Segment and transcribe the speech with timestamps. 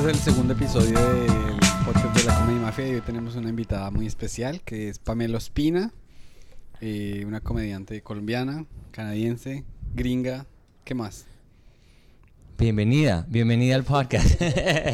[0.00, 3.50] Este es el segundo episodio del podcast de la Comedia Mafia y hoy tenemos una
[3.50, 5.92] invitada muy especial que es Pamela Ospina,
[6.80, 10.46] eh, una comediante colombiana, canadiense, gringa,
[10.84, 11.26] ¿qué más?
[12.56, 14.40] Bienvenida, bienvenida al podcast.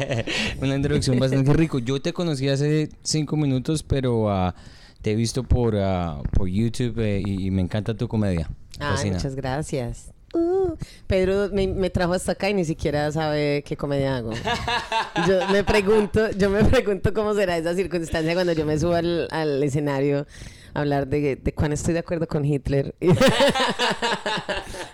[0.61, 1.79] una introducción bastante rico.
[1.79, 4.55] Yo te conocí hace cinco minutos, pero ah,
[5.01, 8.49] te he visto por, ah, por YouTube eh, y, y me encanta tu comedia.
[8.77, 10.11] Ah, muchas gracias.
[10.33, 10.75] Uh,
[11.07, 14.31] Pedro me, me trajo hasta acá y ni siquiera sabe qué comedia hago.
[15.27, 19.27] Yo me pregunto, yo me pregunto cómo será esa circunstancia cuando yo me subo al,
[19.31, 20.27] al escenario
[20.73, 22.93] a hablar de, de cuán estoy de acuerdo con Hitler.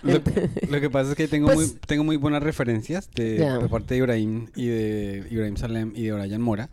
[0.02, 0.20] Lo,
[0.68, 3.98] lo que pasa es que tengo, Pues- muy, tengo muy buenas referencias de parte de
[3.98, 6.68] Ibrahim y de Ibrahim Salem y de Brian Mora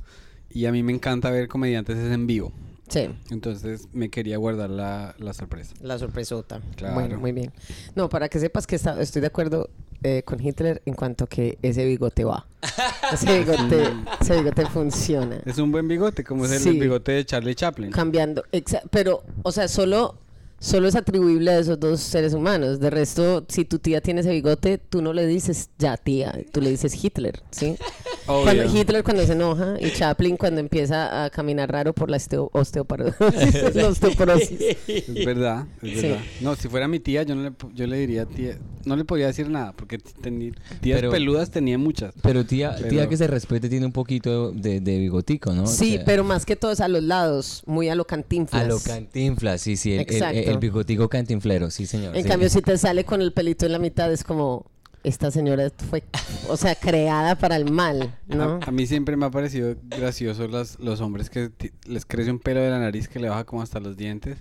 [0.50, 2.52] y a mí me encanta ver comediantes en vivo.
[2.91, 5.73] Sí, Entonces me quería guardar la, la sorpresa.
[5.82, 6.62] la sorpresota.
[6.76, 6.94] Claro.
[6.95, 7.52] Bueno, muy bien.
[7.95, 9.70] No, para que sepas que está- estoy de acuerdo
[10.04, 12.48] eh, con Hitler en cuanto que ese bigote va.
[13.13, 13.84] Ese bigote,
[14.20, 15.41] ese bigote funciona.
[15.46, 17.91] Es un buen bigote, como es el bigote de Charlie Chaplin.
[17.91, 18.43] cambiando.
[18.51, 20.16] exa- pero, o sea, solo,
[20.62, 22.79] solo es atribuible a esos dos seres humanos.
[22.79, 26.62] De resto, si tu tía tiene ese bigote, tú no le dices ya tía, tú
[26.62, 27.76] le dices Hitler, ¿sí?
[28.27, 28.43] Obvio.
[28.43, 32.51] Cuando, Hitler cuando se enoja y Chaplin cuando empieza a caminar raro por la osteo-
[32.54, 33.20] osteoporosis.
[33.76, 34.62] la osteoporosis.
[34.87, 36.07] Es verdad, es Sí.
[36.07, 36.21] verdad.
[36.39, 39.27] No, si fuera mi tía, yo no le, yo le diría tía, no le podría
[39.27, 42.13] decir nada, porque teni- tías Pero- peludas tenía muchas.
[42.21, 45.63] Pero tía, tía que se respete tiene un poquito de, de bigotico, ¿no?
[45.63, 48.63] O Sí, sea, pero más que todo es a los lados, muy a lo cantinflas.
[48.63, 49.93] A lo cantinflas, sí, sí.
[49.93, 50.38] El, el- Exacto.
[50.40, 52.15] el bigotico cantinflero, sí, señor.
[52.15, 52.29] En sí.
[52.29, 54.65] cambio, si te sale con el pelito en la mitad, es como,
[55.04, 56.04] esta señora fue,
[56.48, 58.60] o sea, creada para el mal, ¿no?
[58.62, 61.49] A, a mí siempre me ha parecido gracioso las, los hombres que
[61.85, 64.38] les crece un pelo de la nariz que le baja como hasta los dientes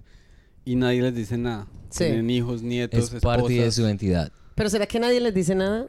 [0.64, 1.66] y nadie les dice nada.
[1.90, 2.04] Sí.
[2.04, 4.30] Tienen hijos, nietos, Es parte de su identidad.
[4.54, 5.88] Pero ¿será que nadie les dice nada?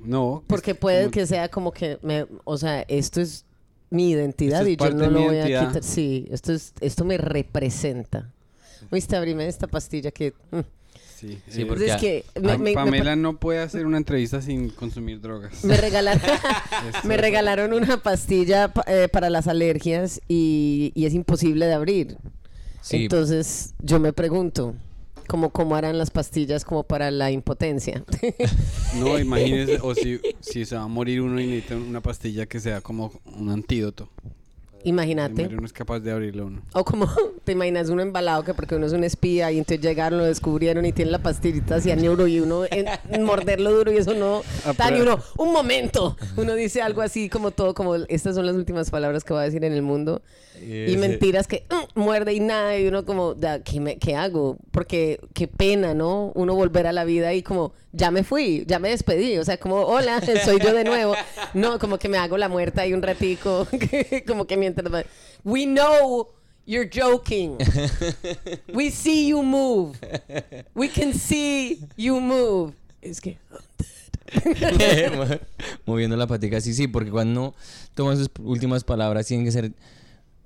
[0.00, 0.42] No.
[0.46, 3.44] Porque es puede como- que sea como que, me, o sea, esto es
[3.90, 5.82] mi identidad es y yo no lo voy a quitar.
[5.82, 8.32] Sí, esto, es, esto me representa.
[8.90, 10.32] Viste, abrime esta pastilla que...
[10.50, 10.60] mm.
[11.16, 14.42] Sí, Sí, eh, porque Es que me, me- me- Pamela no puede hacer una entrevista
[14.42, 15.62] sin consumir drogas.
[15.64, 16.20] me regalaron,
[16.88, 16.98] Eso.
[17.06, 22.16] me regalaron una pastilla pa- eh, para las alergias y, y es imposible de abrir.
[22.82, 24.74] Sí, Entonces yo me pregunto,
[25.28, 28.04] ¿cómo, ¿cómo harán las pastillas como para la impotencia?
[28.98, 32.60] No, imagínese, o si, si se va a morir uno y necesita una pastilla que
[32.60, 34.10] sea como un antídoto.
[34.84, 35.48] Imagínate.
[35.48, 36.62] No es capaz de abrirlo uno.
[36.74, 37.08] O como
[37.44, 40.84] te imaginas uno embalado que porque uno es un espía y entonces llegaron, lo descubrieron
[40.86, 42.86] y tiene la pastillita hacia neuro y uno en,
[43.24, 44.42] morderlo duro y eso no.
[44.64, 46.16] Ah, Tan y pero- uno, un momento.
[46.36, 49.44] Uno dice algo así como todo, como estas son las últimas palabras que voy a
[49.44, 50.22] decir en el mundo.
[50.60, 52.78] Y mentiras que mm, muerde y nada.
[52.78, 54.58] Y uno como, ¿qué, me- ¿qué hago?
[54.70, 56.30] Porque qué pena, ¿no?
[56.34, 59.38] Uno volver a la vida y como, ya me fui, ya me despedí.
[59.38, 61.14] O sea, como, hola, soy yo de nuevo.
[61.54, 63.66] No, como que me hago la muerta ahí un ratico.
[64.26, 64.71] como que mientras...
[65.44, 66.28] We know
[66.66, 67.58] you're joking.
[68.72, 69.98] We see you move.
[70.74, 72.74] We can see you move.
[73.00, 73.38] Es que...
[75.86, 77.54] Moviendo la patica, sí, sí, porque cuando
[77.94, 79.72] toma sus últimas palabras tienen que ser,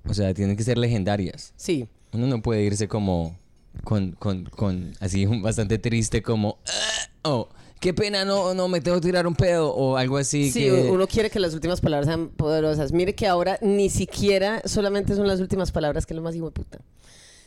[0.07, 1.53] o sea, tienen que ser legendarias.
[1.55, 1.87] Sí.
[2.11, 3.37] Uno no puede irse como
[3.83, 7.49] con, con, con así bastante triste como, "Ah", o
[7.79, 10.51] qué pena, no, no, me tengo que tirar un pedo o algo así.
[10.51, 10.71] Sí, que...
[10.71, 12.91] uno quiere que las últimas palabras sean poderosas.
[12.91, 16.45] Mire que ahora ni siquiera solamente son las últimas palabras, que es lo más hijo
[16.45, 16.79] de puta.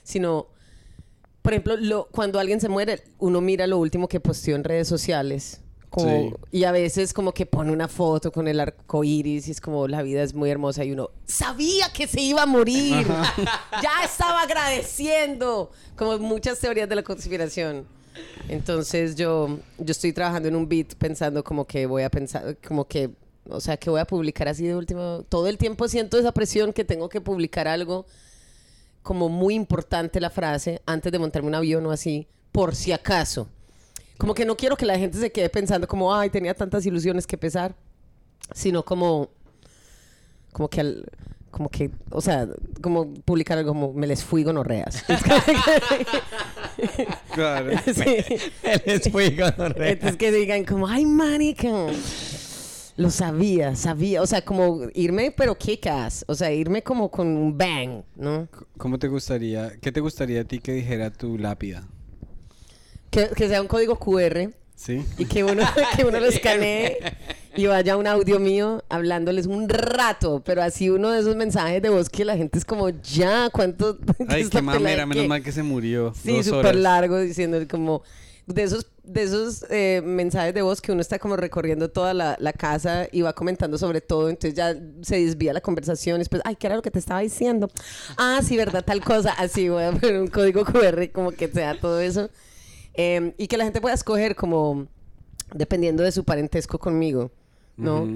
[0.03, 0.49] Sino,
[1.43, 4.89] por ejemplo, lo, cuando alguien se muere, uno mira lo último que posteó en redes
[4.89, 5.61] sociales.
[5.91, 6.33] Como, Sí.
[6.53, 9.89] Y a veces como que pone una foto con el arco iris y es como
[9.89, 13.05] la vida es muy hermosa y uno sabía que se iba a morir.
[13.83, 15.73] ya estaba agradeciendo.
[15.97, 17.87] Como muchas teorías de la conspiración.
[18.49, 22.87] Entonces yo, yo estoy trabajando en un beat pensando como que voy a pensar, como
[22.87, 23.11] que,
[23.49, 25.25] o sea, que voy a publicar así de último.
[25.29, 28.07] Todo el tiempo siento esa presión que tengo que publicar algo
[29.03, 33.49] como muy importante la frase antes de montarme un avión o así, por si acaso.
[34.19, 37.27] Como que no quiero que la gente se quede pensando como, ay, tenía tantas ilusiones
[37.27, 37.75] que pesar,
[38.55, 39.31] sino como,
[40.53, 41.07] como que al-
[41.51, 42.49] como que, o sea,
[42.81, 45.05] como publicar algo como, me les fui gonorreas.
[47.35, 47.71] Claro.
[47.85, 48.41] Sí.
[48.87, 49.91] Les fui gonorrea.
[49.91, 51.69] Entonces que digan como, ay, marica.
[52.97, 54.23] Lo sabía, sabía.
[54.23, 56.25] O sea, como irme, pero kick-ass.
[56.29, 58.49] O sea, irme como con un bang, ¿no?
[58.77, 61.87] ¿Cómo te gustaría, qué te gustaría a ti que dijera tu lápida?
[63.11, 65.05] Que, que sea un código QR ¿Sí?
[65.19, 65.63] y que uno,
[65.97, 66.97] que uno lo escanee
[67.55, 71.91] y vaya un audio mío hablándoles un rato, pero así uno de esos mensajes de
[71.91, 73.99] voz que la gente es como, ya, ¿cuánto?
[74.29, 76.15] Ay, qué mamera, menos qué?" mal que se murió.
[76.15, 78.03] Sí, súper largo, diciendo como,
[78.47, 82.39] de esos, de esos eh, mensajes de voz que uno está como recorriendo toda la,
[82.41, 86.41] la casa y va comentando sobre todo, entonces ya se desvía la conversación y después,
[86.47, 87.71] ay, ¿qué era lo que te estaba diciendo?
[88.17, 88.83] Ah, sí, ¿verdad?
[88.83, 89.33] Tal cosa.
[89.33, 92.31] Así, voy a poner un código QR como que sea todo eso.
[93.03, 94.87] Eh, y que la gente pueda escoger como
[95.55, 97.31] dependiendo de su parentesco conmigo,
[97.79, 98.07] ¿no?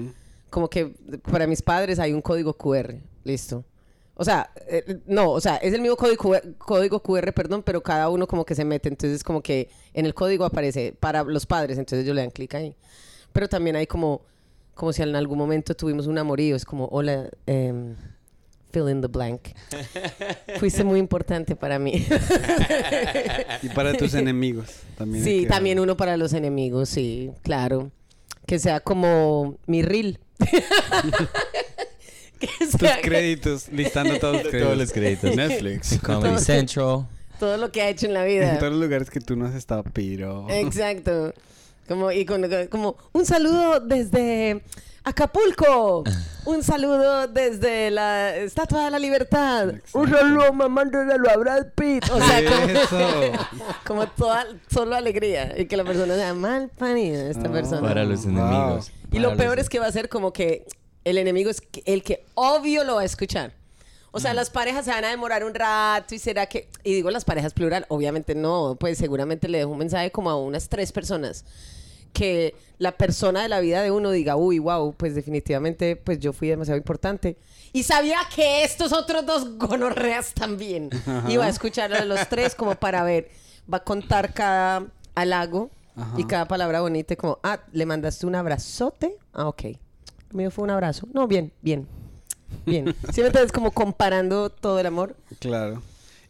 [0.51, 0.93] Como que
[1.31, 2.93] para mis padres hay un código QR,
[3.23, 3.65] listo.
[4.13, 7.81] O sea, eh, no, o sea, es el mismo código QR, código QR, perdón, pero
[7.81, 11.47] cada uno como que se mete, entonces como que en el código aparece para los
[11.47, 12.75] padres, entonces ellos le dan clic ahí.
[13.33, 14.21] Pero también hay como,
[14.75, 17.95] como si en algún momento tuvimos un amorío, es como, hola, em,
[18.75, 19.41] fill in the blank.
[20.59, 22.05] Fuiste muy importante para mí.
[23.63, 24.67] Y para tus enemigos
[24.97, 25.23] también.
[25.23, 27.91] Sí, que- también uno para los enemigos, sí, claro.
[28.45, 30.19] Que sea como mi reel.
[32.39, 34.61] que Tus créditos, listando todos los créditos.
[34.67, 35.35] Todos los créditos.
[35.35, 35.99] Netflix.
[36.01, 36.37] Comedy.
[36.39, 37.07] Central.
[37.39, 38.59] todo lo que ha hecho en la En vida.
[38.59, 40.47] todos los lugares que tú no has estado, pero...
[40.49, 41.33] Exacto.
[41.87, 44.61] Como, y con, como un saludo desde
[45.03, 46.03] Acapulco.
[46.45, 49.69] Un saludo desde la Estatua de la Libertad.
[49.69, 50.17] Un Exacto.
[50.19, 52.07] saludo mamándoselo a Brad Pitt.
[52.11, 52.43] O sea,
[52.87, 55.55] como, como toda, solo alegría.
[55.59, 57.51] Y que la persona sea mal panida, esta Ah.
[57.51, 57.81] persona.
[57.81, 58.31] Para los Wow.
[58.31, 58.91] enemigos.
[59.11, 60.67] Y lo peor es que va a ser como que
[61.03, 63.53] el enemigo es que- el que obvio lo va a escuchar.
[64.11, 66.69] O sea, las parejas se van a demorar un rato y será que...
[66.83, 70.39] Y digo las parejas plural, obviamente no, pues seguramente le dejo un mensaje como a
[70.39, 71.43] unas tres personas.
[72.15, 76.31] Que la persona de la vida de uno diga, uy, wow, pues definitivamente pues yo
[76.33, 77.35] fui demasiado importante.
[77.73, 80.89] Y sabía que estos otros dos gonorreas también.
[81.27, 83.29] Y va a escuchar a los tres como para ver.
[83.71, 86.27] Va a contar cada halago y Ajá.
[86.27, 89.17] cada palabra bonita como, ah, le mandaste un abrazote.
[89.33, 89.63] Ah, ok.
[89.65, 89.77] El
[90.31, 91.07] mío fue un abrazo.
[91.13, 91.85] No, bien, bien.
[92.65, 92.95] Bien.
[93.11, 93.51] ¿Sí me entiendes?
[93.51, 95.15] Como comparando todo el amor.
[95.39, 95.81] Claro.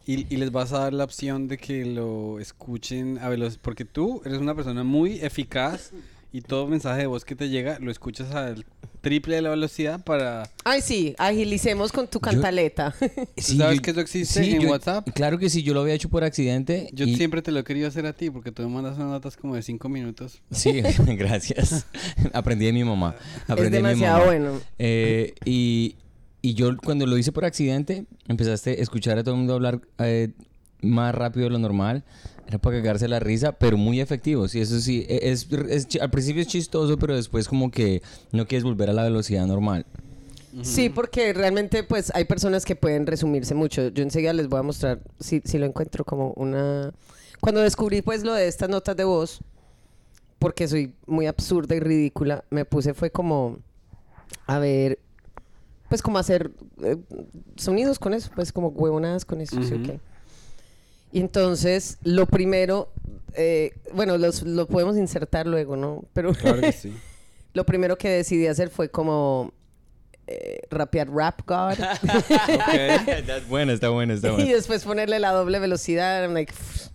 [0.06, 3.60] Y, y les vas a dar la opción de que lo escuchen a velocidad.
[3.62, 5.90] Porque tú eres una persona muy eficaz
[6.32, 8.64] y todo mensaje de voz que te llega lo escuchas al
[9.00, 10.50] triple de la velocidad para...
[10.64, 12.92] Ay, sí, agilicemos con tu cantaleta.
[13.36, 15.08] ¿Sabes que eso existe en yo- WhatsApp?
[15.14, 16.88] Claro que sí, yo lo había hecho por accidente.
[16.92, 19.08] Yo y- siempre te lo he querido hacer a ti porque tú me mandas unas
[19.08, 20.40] notas como de cinco minutos.
[20.50, 21.86] Sí, gracias.
[22.32, 23.14] Aprendí de mi mamá.
[23.44, 24.26] es Aprendí de mi demasiado mamá.
[24.26, 24.60] bueno.
[24.78, 25.94] Eh, y,
[26.46, 29.80] y yo cuando lo hice por accidente, empezaste a escuchar a todo el mundo hablar
[29.98, 30.28] eh,
[30.80, 32.04] más rápido de lo normal.
[32.46, 34.46] Era para cagarse la risa, pero muy efectivo.
[34.46, 35.48] Sí, eso sí, e- es,
[36.00, 38.00] al principio es chistoso, pero después como que
[38.30, 39.86] no quieres volver a la velocidad normal.
[40.62, 43.88] Sí, porque realmente pues hay personas que pueden resumirse mucho.
[43.88, 46.92] Yo enseguida les voy a mostrar si, si lo encuentro como una...
[47.40, 49.40] Cuando descubrí pues lo de estas notas de voz,
[50.38, 53.58] porque soy muy absurda y ridícula, me puse fue como
[54.46, 55.00] a ver,
[55.88, 56.50] pues como hacer
[56.82, 56.96] eh,
[57.56, 59.84] sonidos con eso, pues como huevonadas con eso, ¿sí o Ujú.
[59.86, 60.00] qué?
[61.12, 62.90] Y entonces lo primero,
[63.34, 66.04] eh, bueno, los, lo podemos insertar luego, ¿no?
[66.12, 66.92] Pero Claro que sí.
[67.54, 69.52] lo primero que decidí hacer fue como
[70.26, 71.74] eh, rapear Rap God.
[72.72, 76.22] está bueno, está bueno, está y después ponerle la doble velocidad.
[76.24, 76.88] I'm like, "Pff,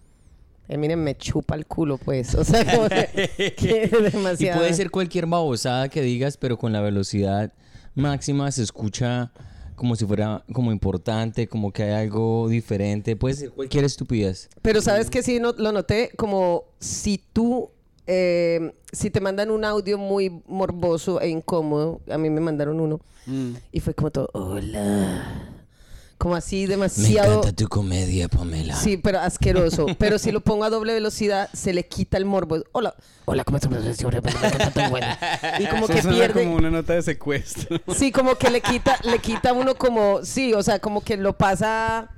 [0.67, 2.33] Eminem me chupa el culo, pues.
[2.35, 4.59] O sea, como que, que es Y demasiado.
[4.59, 7.51] puede ser cualquier babosada que digas, pero con la velocidad
[7.95, 9.31] máxima se escucha
[9.75, 13.15] como si fuera como importante, como que hay algo diferente.
[13.15, 14.49] Puede ser cualquier estupidez.
[14.61, 17.69] Pero sabes que sí no, lo noté como si tú,
[18.05, 22.99] eh, si te mandan un audio muy morboso e incómodo, a mí me mandaron uno
[23.27, 23.53] Mm.
[23.71, 25.60] y fue como todo, hola.
[26.21, 27.39] Como así Me demasiado...
[27.39, 28.75] encanta tu comedia, Pamela.
[28.75, 29.87] Sí, pero asqueroso.
[29.97, 32.57] Pero si lo pongo a doble velocidad, se le quita el morbo.
[32.73, 32.93] Hola,
[33.25, 33.71] hola, ¿cómo estás?
[33.99, 34.03] Y
[35.65, 36.43] como Eso que pierde.
[36.43, 37.81] como una nota de secuestro.
[37.95, 41.35] Sí, como que le quita, le quita uno como, sí, o sea, como que lo
[41.35, 42.11] pasa,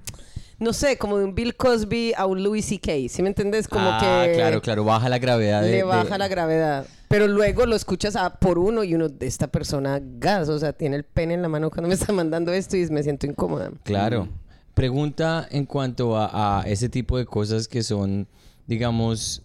[0.59, 2.91] no sé, como de un Bill Cosby a un Louis C.K.
[3.07, 3.69] ¿Sí me entiendes?
[3.69, 5.71] Como ah, que claro, claro, baja la gravedad de...
[5.71, 6.85] le de- baja la gravedad.
[7.13, 10.73] Pero luego lo escuchas a por uno y uno de esta persona gas, o sea,
[10.73, 13.69] tiene el pene en la mano cuando me está mandando esto y me siento incómoda.
[13.83, 14.27] Claro.
[14.73, 18.27] Pregunta en cuanto a, a ese tipo de cosas que son,
[18.65, 19.43] digamos,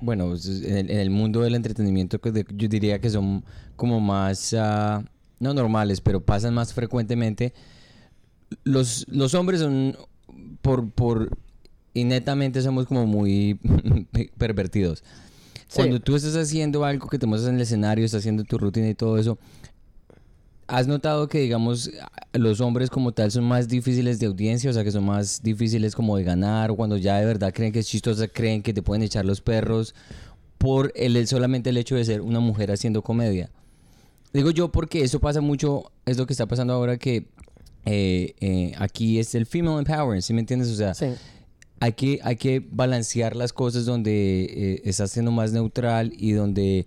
[0.00, 3.44] bueno, en el, en el mundo del entretenimiento, yo diría que son
[3.76, 5.04] como más, ah,
[5.40, 7.52] no normales, pero pasan más frecuentemente.
[8.64, 9.94] Los, los hombres son,
[10.62, 11.36] por, por,
[11.92, 13.60] y netamente somos como muy
[14.38, 15.04] pervertidos.
[15.70, 15.76] Sí.
[15.76, 18.88] Cuando tú estás haciendo algo que te muestras en el escenario, estás haciendo tu rutina
[18.88, 19.38] y todo eso,
[20.66, 21.90] ¿Has notado que, digamos,
[22.32, 24.70] los hombres como tal son más difíciles de audiencia?
[24.70, 27.80] O sea, que son más difíciles como de ganar, cuando ya de verdad creen que
[27.80, 29.96] es chistosa, creen que te pueden echar los perros
[30.58, 33.50] por el- solamente el hecho de ser una mujer haciendo comedia.
[34.32, 37.26] Digo yo porque eso pasa mucho, es lo que está pasando ahora que
[37.84, 40.68] eh, eh, aquí es el female empowerment, ¿sí me entiendes?
[40.70, 41.06] O sea, Sí.
[41.80, 46.86] Hay que, hay que balancear las cosas donde eh, estás siendo más neutral y donde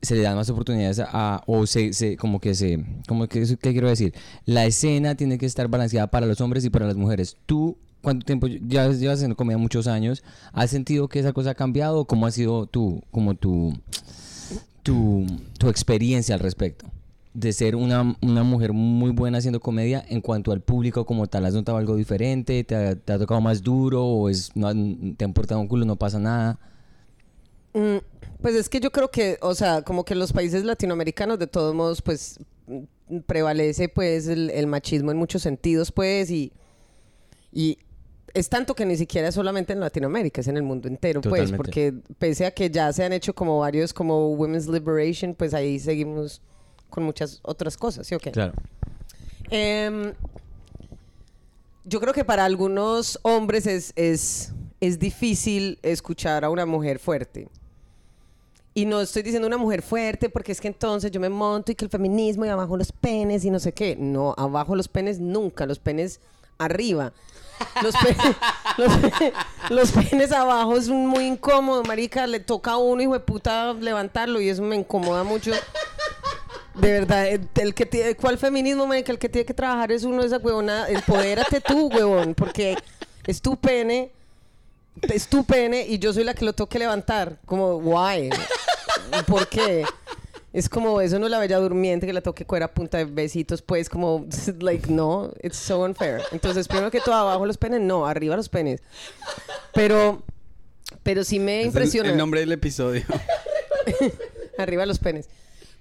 [0.00, 3.72] se le dan más oportunidades a, o se, se, como que se, como que, ¿qué
[3.72, 4.14] quiero decir?
[4.46, 7.36] La escena tiene que estar balanceada para los hombres y para las mujeres.
[7.44, 9.58] Tú, ¿cuánto tiempo ya llevas haciendo comedia?
[9.58, 10.24] Muchos años.
[10.52, 12.06] ¿Has sentido que esa cosa ha cambiado?
[12.06, 13.78] ¿Cómo ha sido tu, como tu,
[14.82, 15.26] tu,
[15.58, 16.86] tu experiencia al respecto?
[17.34, 21.46] De ser una, una mujer muy buena haciendo comedia en cuanto al público como tal,
[21.46, 22.62] ¿has notado algo diferente?
[22.64, 24.70] ¿Te ha, te ha tocado más duro o es, no,
[25.16, 26.58] te ha importado un culo, no pasa nada?
[27.72, 27.98] Mm,
[28.42, 31.46] pues es que yo creo que, o sea, como que en los países latinoamericanos de
[31.46, 36.52] todos modos, pues mm, prevalece pues el, el machismo en muchos sentidos, pues, y,
[37.50, 37.78] y
[38.34, 41.52] es tanto que ni siquiera es solamente en Latinoamérica, es en el mundo entero, pues,
[41.52, 45.78] porque pese a que ya se han hecho como varios como Women's Liberation, pues ahí
[45.78, 46.40] seguimos
[46.92, 48.30] con muchas otras cosas, ¿sí o qué?
[48.30, 48.52] Claro.
[49.50, 50.12] Em,
[51.84, 57.48] yo creo que para algunos hombres es, es, es difícil escuchar a una mujer fuerte.
[58.74, 61.74] Y no estoy diciendo una mujer fuerte porque es que entonces yo me monto y
[61.74, 63.96] que el feminismo y abajo los penes y no sé qué.
[63.98, 66.20] No, abajo los penes nunca, los penes
[66.58, 67.12] arriba.
[67.82, 68.16] Los, pe-
[68.78, 68.92] los,
[69.70, 72.26] los penes abajo es muy incómodo, marica.
[72.26, 75.50] Le toca a uno, hijo de puta, levantarlo y eso me incomoda mucho.
[76.74, 79.12] De verdad, el, el que tiene, ¿cuál feminismo, marica?
[79.12, 80.88] El que tiene que trabajar es uno, esa huevona.
[80.88, 82.76] Empodérate tú, huevón, porque
[83.26, 84.10] es tu pene,
[85.02, 87.38] es tu pene y yo soy la que lo tengo que levantar.
[87.44, 88.30] Como, why?
[89.26, 89.84] ¿Por qué?
[90.54, 93.04] Es como, eso no es la bella durmiente que la toque cuera a punta de
[93.06, 94.26] besitos, pues, como,
[94.60, 96.20] like, no, it's so unfair.
[96.32, 98.80] Entonces, primero que todo, abajo los penes, no, arriba los penes.
[99.74, 100.22] Pero,
[101.02, 102.10] pero sí me Es el- impresiona.
[102.10, 103.02] el nombre del episodio.
[104.58, 105.28] Arriba los penes.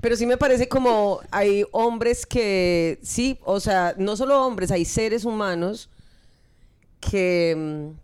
[0.01, 4.83] Pero sí me parece como hay hombres que, sí, o sea, no solo hombres, hay
[4.85, 5.89] seres humanos
[6.99, 7.55] que...
[7.57, 8.01] mm,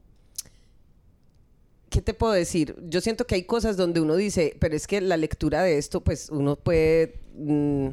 [1.90, 2.76] ¿Qué te puedo decir?
[2.90, 6.02] Yo siento que hay cosas donde uno dice, pero es que la lectura de esto,
[6.02, 7.88] pues uno puede mm,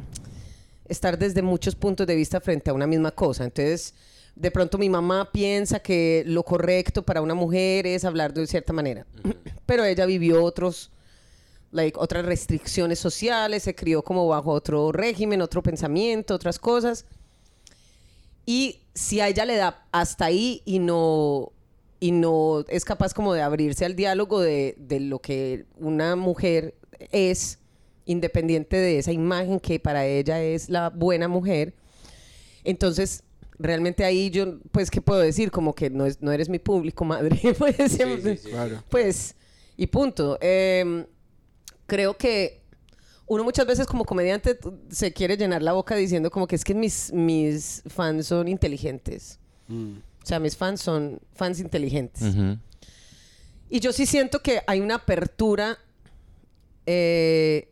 [0.86, 3.44] estar desde muchos puntos de vista frente a una misma cosa.
[3.44, 3.94] Entonces,
[4.34, 8.72] de pronto mi mamá piensa que lo correcto para una mujer es hablar de cierta
[8.72, 9.06] manera,
[9.66, 10.90] pero ella vivió otros
[11.74, 17.04] like, otras restricciones sociales, se crió como bajo otro régimen, otro pensamiento, otras cosas.
[18.46, 21.50] Y si a ella le da hasta ahí y no,
[21.98, 26.76] y no es capaz como de abrirse al diálogo de, de lo que una mujer
[27.10, 27.58] es,
[28.06, 31.74] independiente de esa imagen que para ella es la buena mujer,
[32.62, 33.24] entonces
[33.58, 35.50] realmente ahí yo, pues, ¿qué puedo decir?
[35.50, 37.40] Como que no, es, no eres mi público, madre.
[37.58, 37.98] pues,
[38.44, 38.82] Claro.
[38.88, 39.34] pues,
[39.76, 40.38] y punto.
[40.40, 41.04] Em,
[41.86, 42.62] creo que
[43.26, 44.58] uno muchas veces como comediante
[44.90, 49.38] se quiere llenar la boca diciendo como que es que mis, mis fans son inteligentes.
[49.68, 49.94] Mm.
[50.22, 52.22] O sea, mis fans son fans inteligentes.
[52.22, 52.58] Ujú.
[53.70, 55.78] Y yo sí siento que hay una apertura
[56.86, 57.68] eh,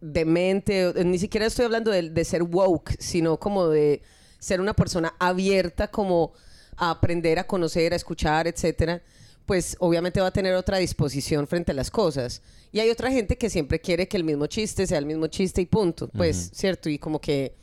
[0.00, 4.02] de mente, o- ni siquiera estoy hablando de, de ser woke, sino como de
[4.38, 6.32] ser una persona abierta como
[6.76, 9.02] a aprender, a conocer, a escuchar, etcétera,
[9.52, 12.40] pues obviamente va a tener otra disposición frente a las cosas.
[12.72, 15.60] Y hay otra gente que siempre quiere que el mismo chiste sea el mismo chiste
[15.60, 16.88] y punto, pues, ¿cierto?
[16.88, 17.54] Y como que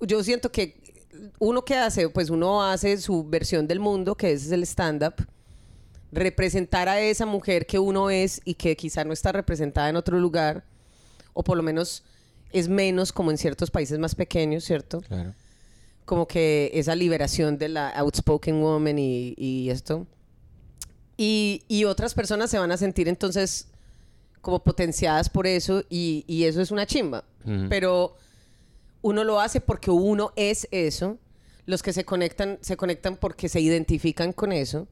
[0.00, 0.82] yo siento que
[1.38, 5.14] uno que hace, pues uno hace su versión del mundo, que ese es el stand-up,
[6.10, 10.18] representar a esa mujer que uno es y que quizá no está representada en otro
[10.18, 10.64] lugar,
[11.32, 12.02] o por lo menos
[12.50, 15.00] es menos como en ciertos países más pequeños, ¿cierto?
[15.02, 15.32] Claro.
[16.04, 20.08] Como que esa liberación de la outspoken woman y, y esto.
[21.16, 23.68] Y, y otras personas se van a sentir entonces
[24.40, 27.24] como potenciadas por eso y, y eso es una chimba.
[27.68, 28.16] Pero
[29.02, 31.18] uno lo hace porque uno es eso.
[31.64, 34.88] Los que se conectan, se conectan porque se identifican con eso.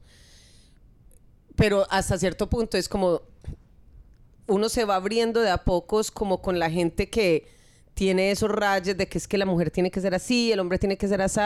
[1.55, 3.21] Pero hasta cierto punto es como
[4.47, 7.47] uno se va abriendo de a pocos como con la gente que
[7.93, 10.77] tiene esos rayos de que es que la mujer tiene que ser así, el hombre
[10.77, 11.39] tiene que ser así.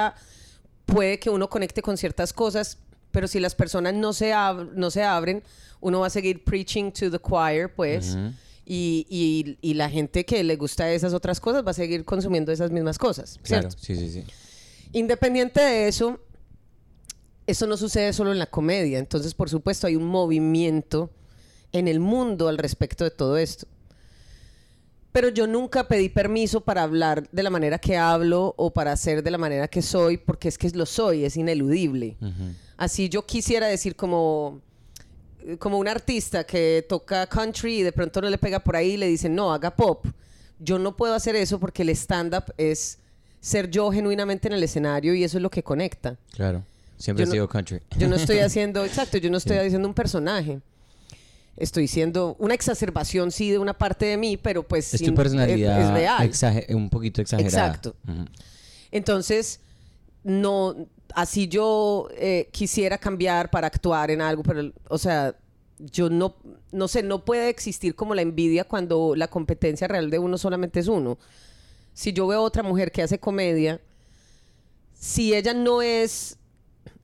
[0.86, 2.80] Puede que uno conecte con ciertas cosas,
[3.12, 5.44] pero si las personas no se, ab- no se abren,
[5.82, 8.18] uno va a seguir preaching to the choir, pues.
[8.66, 12.52] Y, y- y la gente que le gusta esas otras cosas va a seguir consumiendo
[12.52, 13.84] esas mismas cosas, Claro, ¿cierto?
[13.84, 14.24] sí, sí, sí.
[14.94, 16.20] Independiente de eso,
[17.48, 19.00] eso no sucede solo en la comedia.
[19.00, 21.10] Entonces, por supuesto, hay un movimiento
[21.72, 23.66] en el mundo al respecto de todo esto.
[25.12, 29.24] Pero yo nunca pedí permiso para hablar de la manera que hablo o para ser
[29.24, 32.16] de la manera que soy, porque es que lo soy, es ineludible.
[32.78, 34.62] Así yo quisiera decir como,
[35.58, 38.98] como un artista que toca country y de pronto no le pega por ahí y
[38.98, 40.06] le dicen, no, haga pop.
[40.60, 43.00] Yo no puedo hacer eso porque el stand-up es
[43.42, 46.18] ser yo genuinamente en el escenario y eso es lo que conecta.
[46.36, 46.64] Claro.
[46.98, 47.80] Siempre no- sido country.
[47.98, 50.60] Yo no estoy haciendo, exacto, yo no estoy haciendo un personaje.
[51.60, 55.16] Estoy siendo una exacerbación, sí, de una parte de mí, pero pues Es sin- tu
[55.16, 56.76] personalidad es, es real.
[56.76, 57.68] un poquito exagerada.
[57.68, 57.96] Exacto.
[58.92, 59.60] Entonces,
[60.24, 60.76] no,
[61.14, 65.36] así yo eh, quisiera cambiar para actuar en algo, pero, o sea,
[65.80, 66.36] yo no,
[66.72, 70.80] no sé, no puede existir como la envidia cuando la competencia real de uno solamente
[70.80, 71.18] es uno.
[71.94, 73.80] Si yo veo otra mujer que hace comedia,
[74.94, 76.38] si ella no es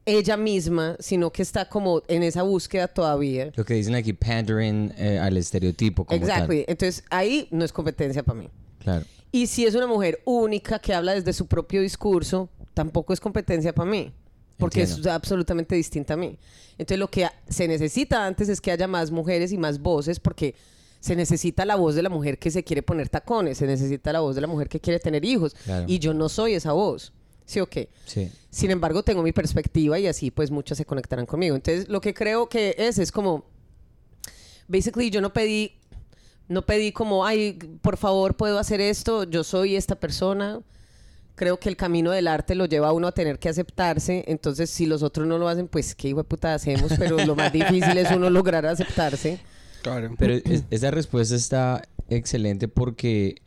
[0.05, 3.51] ella misma, sino que está como en esa búsqueda todavía.
[3.55, 6.05] Lo que dicen aquí, pandering eh, al estereotipo.
[6.05, 6.47] Como Exacto.
[6.47, 6.65] tal.
[6.67, 8.49] Entonces, ahí no es competencia para mí.
[8.79, 9.05] Claro.
[9.31, 13.73] Y si es una mujer única que habla desde su propio discurso, tampoco es competencia
[13.73, 14.13] para mí,
[14.57, 15.09] porque Entiendo.
[15.09, 16.37] es absolutamente distinta a mí.
[16.77, 20.55] Entonces lo que se necesita antes es que haya más mujeres y más voces, porque
[20.99, 24.21] se necesita la voz de la mujer que se quiere poner tacones, se necesita la
[24.21, 25.53] voz de la mujer que quiere tener hijos.
[25.65, 25.85] Claro.
[25.87, 27.11] Y yo no soy esa voz.
[27.45, 27.89] ¿Sí o qué?
[28.05, 28.31] Sí.
[28.49, 31.55] Sin embargo, tengo mi perspectiva y así pues muchas se conectarán conmigo.
[31.55, 33.45] Entonces, lo que creo que es, es como,
[34.67, 35.73] basically yo no pedí,
[36.47, 40.61] no pedí como, ay, por favor, puedo hacer esto, yo soy esta persona.
[41.35, 44.23] Creo que el camino del arte lo lleva a uno a tener que aceptarse.
[44.27, 46.93] Entonces, si los otros no lo hacen, pues qué hijo de puta hacemos.
[46.97, 49.39] Pero lo más difícil es uno lograr aceptarse.
[49.81, 50.15] Claro.
[50.17, 53.41] Pero es- esa respuesta está excelente porque,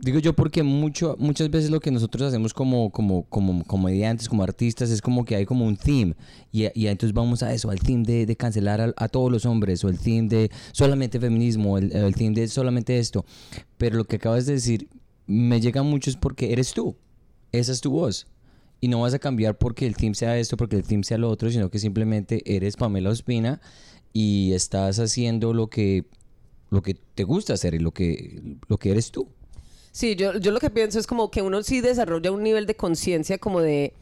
[0.00, 4.42] digo yo, porque mucho, muchas veces lo que nosotros hacemos como, como, como comediantes, como
[4.42, 6.14] artistas, es como que hay como un theme.
[6.52, 9.46] Y, y entonces vamos a eso, al theme de, de cancelar a, a todos los
[9.46, 13.24] hombres, o el theme de solamente feminismo, el, el theme de solamente esto.
[13.78, 14.88] Pero lo que acabas de decir
[15.26, 16.96] me llega mucho es porque eres tú.
[17.52, 18.26] Esa es tu voz.
[18.80, 21.30] Y no vas a cambiar porque el team sea esto, porque el team sea lo
[21.30, 23.60] otro, sino que simplemente eres Pamela Ospina
[24.12, 26.04] y estás haciendo lo que,
[26.70, 29.28] lo que te gusta hacer y lo que, lo que eres tú.
[29.96, 32.76] Sí, yo, yo lo que pienso es como que uno sí desarrolla un nivel de
[32.76, 33.94] conciencia como de...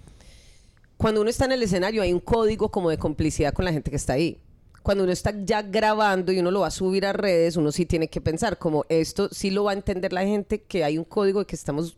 [0.97, 3.93] Cuando uno está en el escenario hay un código como de complicidad con la gente
[3.93, 4.41] que está ahí.
[4.83, 7.87] Cuando uno está ya grabando y uno lo va a subir a redes, uno sí
[7.87, 11.05] tiene que pensar como esto sí lo va a entender la gente que hay un
[11.05, 11.97] código de que estamos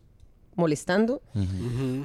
[0.53, 1.23] molestando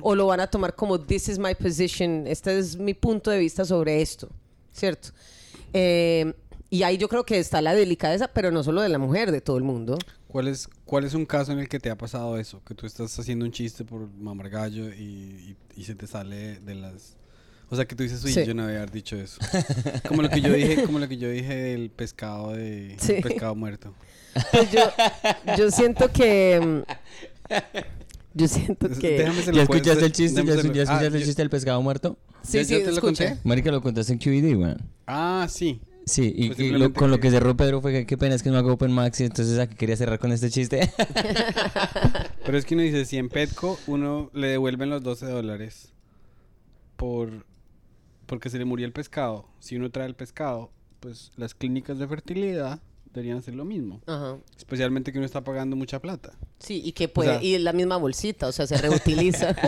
[0.01, 3.39] o lo van a tomar como this is my position, este es mi punto de
[3.39, 4.31] vista sobre esto,
[4.73, 5.11] ¿cierto?
[5.75, 6.33] Eh,
[6.73, 9.43] y ahí yo creo que está la delicadeza, pero no solo de la mujer, de
[9.43, 9.99] todo el mundo.
[10.33, 12.63] ¿Cuál es, ¿Cuál es un caso en el que te ha pasado eso?
[12.65, 16.59] Que tú estás haciendo un chiste por mamar gallo y, y- y se te sale
[16.61, 17.17] de las...
[17.69, 18.45] O sea, que tú dices, uy, Sí.
[18.47, 19.39] yo no haber dicho eso.
[20.09, 22.97] Como lo que yo dije, como lo que yo dije del pescado de...
[22.99, 23.13] Sí.
[23.17, 23.95] el pescado muerto.
[24.51, 24.81] Pues yo,
[25.59, 26.83] yo siento que.
[28.35, 29.19] Yo siento que.
[29.19, 30.41] Déjame se ¿Ya lo puedes- escuchaste el chiste?
[30.41, 32.17] ¿Ya, ya Ah, escuchaste el yo- chiste del pescado muerto?
[32.43, 33.27] Sí, ¿Ya- sí, ya te lo escuché.
[33.29, 33.41] conté?
[33.49, 34.79] Marica, lo contaste en QED, weón.
[35.07, 35.81] Ah, sí.
[36.05, 38.43] Sí, y, Pues y lo- con lo que- cerró Pedro fue que qué pena es
[38.43, 40.93] que no hago Open Max y entonces aquí quería cerrar con este chiste.
[42.45, 45.93] Pero es que uno dice, si en Petco uno le devuelven los 12 dólares
[46.97, 47.47] por
[48.27, 49.47] porque se le murió el pescado.
[49.61, 52.81] Si uno trae el pescado, pues las clínicas de fertilidad
[53.13, 54.01] deberían hacer lo mismo.
[54.07, 54.39] Ajá.
[54.57, 56.33] Especialmente que uno está pagando mucha plata.
[56.59, 57.31] Sí, y que puede.
[57.31, 59.55] sea- y la misma bolsita, o sea, se reutiliza.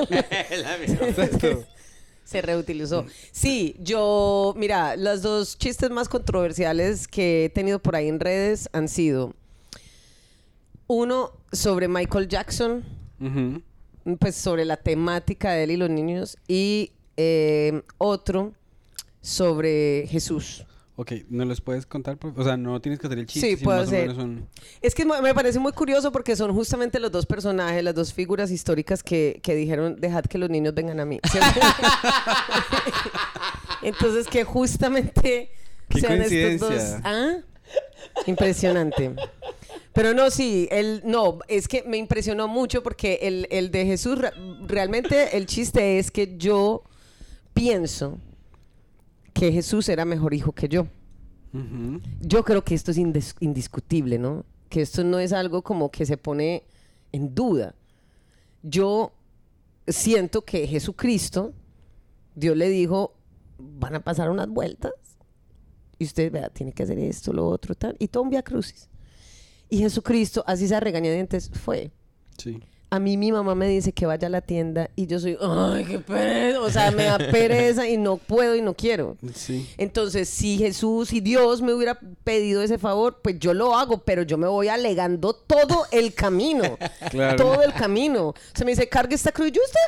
[2.24, 3.06] se reutilizó.
[3.32, 4.54] Sí, yo.
[4.56, 9.34] Mira, los dos chistes más controversiales que he tenido por ahí en redes han sido.
[10.86, 12.84] Uno sobre Michael Jackson.
[14.18, 18.52] Pues sobre la temática de él y los niños y eh, otro
[19.22, 20.66] sobre Jesús.
[20.96, 22.16] Ok, ¿no los puedes contar?
[22.18, 23.56] por- O sea, no tienes que hacer el chiste.
[23.56, 24.14] Sí, puedo hacer.
[24.80, 28.52] Es que me parece muy curioso porque son justamente los dos personajes, las dos figuras
[28.52, 31.18] históricas que, que dijeron, dejad que los niños vengan a mí.
[33.82, 35.50] Entonces que justamente
[35.88, 36.82] Qué sean estos dos...
[37.04, 37.36] ¿Ah?
[38.26, 39.14] Impresionante.
[39.92, 44.18] Pero no, sí, el, no, es que me impresionó mucho porque el, el de Jesús,
[44.18, 44.32] re-
[44.66, 46.82] realmente el chiste es que yo
[47.52, 48.18] pienso
[49.34, 50.86] que Jesús era mejor hijo que yo.
[52.20, 54.44] Yo creo que esto es indiscutible, ¿no?
[54.68, 56.64] Que esto no es algo como que se pone
[57.12, 57.74] en duda.
[58.62, 59.12] Yo
[59.86, 61.52] siento que Jesucristo,
[62.34, 63.14] Dios le dijo,
[63.58, 64.92] van a pasar unas vueltas
[65.98, 68.88] y usted, vea, tiene que hacer esto, lo otro, tal, y todo un via crucis.
[69.68, 71.92] Y Jesucristo, así se regañadientes, fue.
[72.36, 72.60] Sí.
[72.90, 75.84] A mí mi mamá me dice que vaya a la tienda y yo soy, ay,
[75.84, 79.16] qué pereza, o sea, me da pereza y no puedo y no quiero.
[79.34, 79.68] Sí.
[79.78, 84.22] Entonces, si Jesús y Dios me hubiera pedido ese favor, pues yo lo hago, pero
[84.22, 86.78] yo me voy alegando todo el camino.
[87.10, 87.36] Claro.
[87.36, 88.34] Todo el camino.
[88.54, 89.52] Se me dice, cargue esta cruz.
[89.52, 89.78] Yo, esta,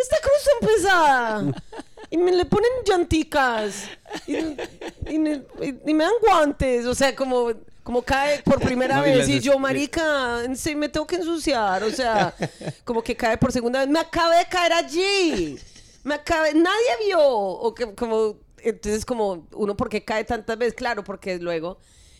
[0.00, 1.62] esta cruz está pesada.
[2.10, 3.84] Y me le ponen llanticas.
[4.26, 6.86] Y, y me dan guantes.
[6.86, 7.52] O sea, como,
[7.88, 9.26] como cae por primera No, vez.
[9.30, 11.82] Y yo, marica, sí, me tengo que ensuciar.
[11.84, 12.34] O sea,
[12.84, 13.88] como que cae por segunda vez.
[13.88, 15.58] Me acabé de caer allí.
[16.04, 17.18] me acabé, nadie vio.
[17.18, 20.74] O que como, entonces como, uno, ¿por qué cae tantas veces?
[20.74, 21.78] Claro, porque luego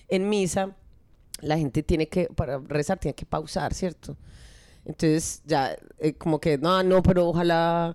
[0.08, 0.74] en misa
[1.42, 4.16] la gente tiene que, para rezar, tiene que pausar, ¿cierto?
[4.86, 7.94] Entonces ya, eh, como que, no, no, pero ojalá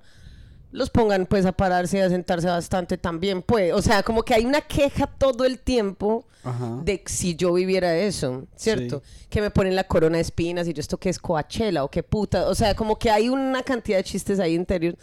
[0.74, 3.72] los pongan pues a pararse y a sentarse bastante también, pues.
[3.74, 6.80] O sea, como que hay una queja todo el tiempo Ajá.
[6.84, 9.04] de si yo viviera eso, ¿cierto?
[9.30, 12.02] Que me ponen la corona de espinas y yo esto que es Coachella o qué
[12.02, 12.48] puta.
[12.50, 14.98] O sea, como que hay una cantidad de chistes ahí interior.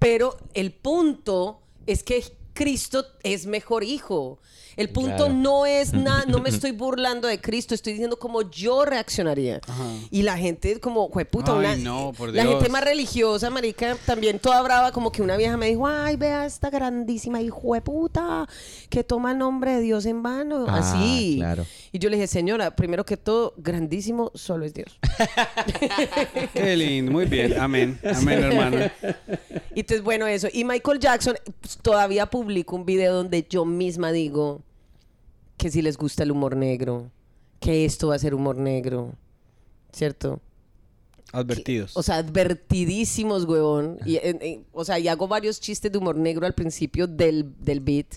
[0.00, 4.40] Pero el punto es que Cristo es mejor hijo.
[4.76, 5.32] El punto Claro.
[5.34, 9.60] no es nada, no me estoy burlando de Cristo, estoy diciendo cómo yo reaccionaría.
[9.66, 9.84] Ajá.
[10.10, 12.54] Y la gente como, jueputa, Ay, una, no, por la Dios.
[12.54, 16.46] gente más religiosa, marica, también toda brava, como que una vieja me dijo, ay, vea
[16.46, 18.48] esta grandísima hijo de puta
[18.88, 21.36] que toma el nombre de Dios en vano, Ah, así.
[21.38, 21.66] claro.
[21.92, 24.98] Y yo le dije, señora, primero que todo, grandísimo solo es Dios.
[26.54, 27.58] Qué lindo, muy bien.
[27.60, 27.98] Amén.
[28.04, 28.78] Amén, hermano.
[29.74, 30.48] Y entonces, bueno, eso.
[30.52, 34.61] Y Michael Jackson pues, todavía publicó un video donde yo misma digo
[35.62, 37.08] que si les gusta el humor negro,
[37.60, 39.12] que esto va a ser humor negro,
[39.92, 40.40] ¿cierto?
[41.30, 41.96] Advertidos.
[41.96, 44.00] O sea, advertidísimos, huevón.
[44.04, 44.18] Y,
[44.72, 48.08] o sea, y hago varios chistes de humor negro al principio del, del beat.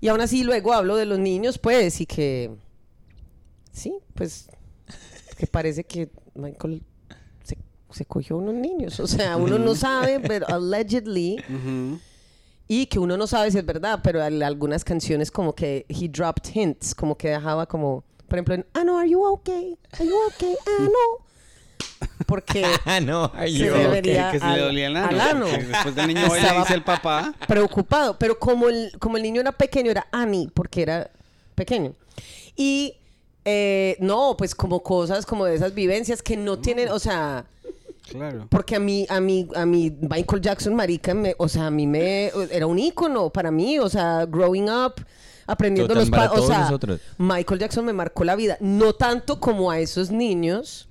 [0.00, 2.50] Y aún así luego hablo de los niños, pues, y que...
[3.70, 4.48] Sí, pues,
[5.36, 6.82] que parece que Michael
[7.44, 7.58] se,
[7.90, 9.00] se cogió unos niños.
[9.00, 11.36] O sea, uno no sabe, pero allegedly...
[12.68, 16.08] Y que uno no sabe si es verdad, pero al- algunas canciones como que he
[16.08, 19.78] dropped hints, como que dejaba como, por ejemplo, en, ah, no, are you okay?
[19.92, 20.54] Are you okay?
[20.66, 21.26] Ah, no.
[22.26, 23.84] Porque Ah, no, are Se you debe- okay?
[23.84, 25.08] debería que se al- le dolía el ano.
[25.08, 25.46] al ano.
[25.46, 27.34] Después del niño hoy le dice el papá.
[27.46, 31.10] preocupado, pero como el, como el niño era pequeño, era Annie, porque era
[31.54, 31.92] pequeño.
[32.56, 32.94] Y
[33.44, 37.44] eh, no, pues como cosas como de esas vivencias que no tienen, o sea,
[38.08, 38.46] Claro.
[38.50, 41.86] porque a mí, a mí, a mí Michael Jackson, marica, me- o sea, a mí
[41.86, 44.94] me, era un ícono para mí, o sea, growing up,
[45.46, 47.00] aprendiendo Total, los para pa- o sea, nosotros.
[47.18, 50.88] Michael Jackson me marcó la vida, no tanto como a esos niños,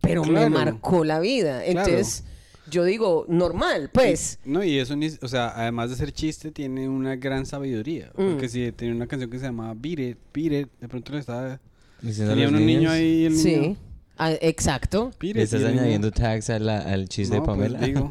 [0.00, 1.64] pero me marcó la vida.
[1.64, 2.24] Entonces,
[2.70, 4.38] yo digo, normal, pues.
[4.44, 8.10] No, y eso, ni, o sea, además de ser chiste, tiene una gran sabiduría.
[8.16, 8.30] Mm.
[8.32, 11.18] Porque si tiene una canción que se llama Beat It, Beat It, de pronto le
[11.18, 11.60] estaba...
[12.00, 13.76] Tenía un niño ahí, el Sí, niño...
[14.24, 15.10] Ah, exacto.
[15.20, 17.78] Estás añadiendo tags a la- al chiste No, de pues, Pamela.
[17.86, 18.08] digo.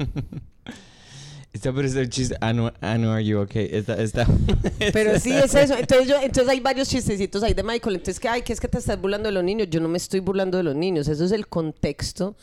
[1.54, 2.36] Está pero es el chiste.
[2.40, 3.68] Ah, no, ah, no, are you okay?
[3.72, 4.26] Está, está.
[4.94, 5.76] Pero sí es eso.
[5.78, 7.96] Entonces, yo, entonces hay varios chistecitos ahí de Michael.
[7.96, 9.68] Entonces, que ay, que es que te estás burlando de los niños.
[9.70, 11.10] Yo no me estoy burlando de los niños.
[11.10, 12.36] Eso es el contexto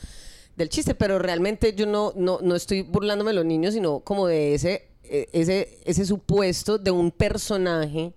[0.56, 0.94] del chiste.
[0.94, 4.88] Pero realmente yo no, no, no estoy burlándome de los niños, sino como de ese,
[5.04, 8.12] eh, ese, ese supuesto de un personaje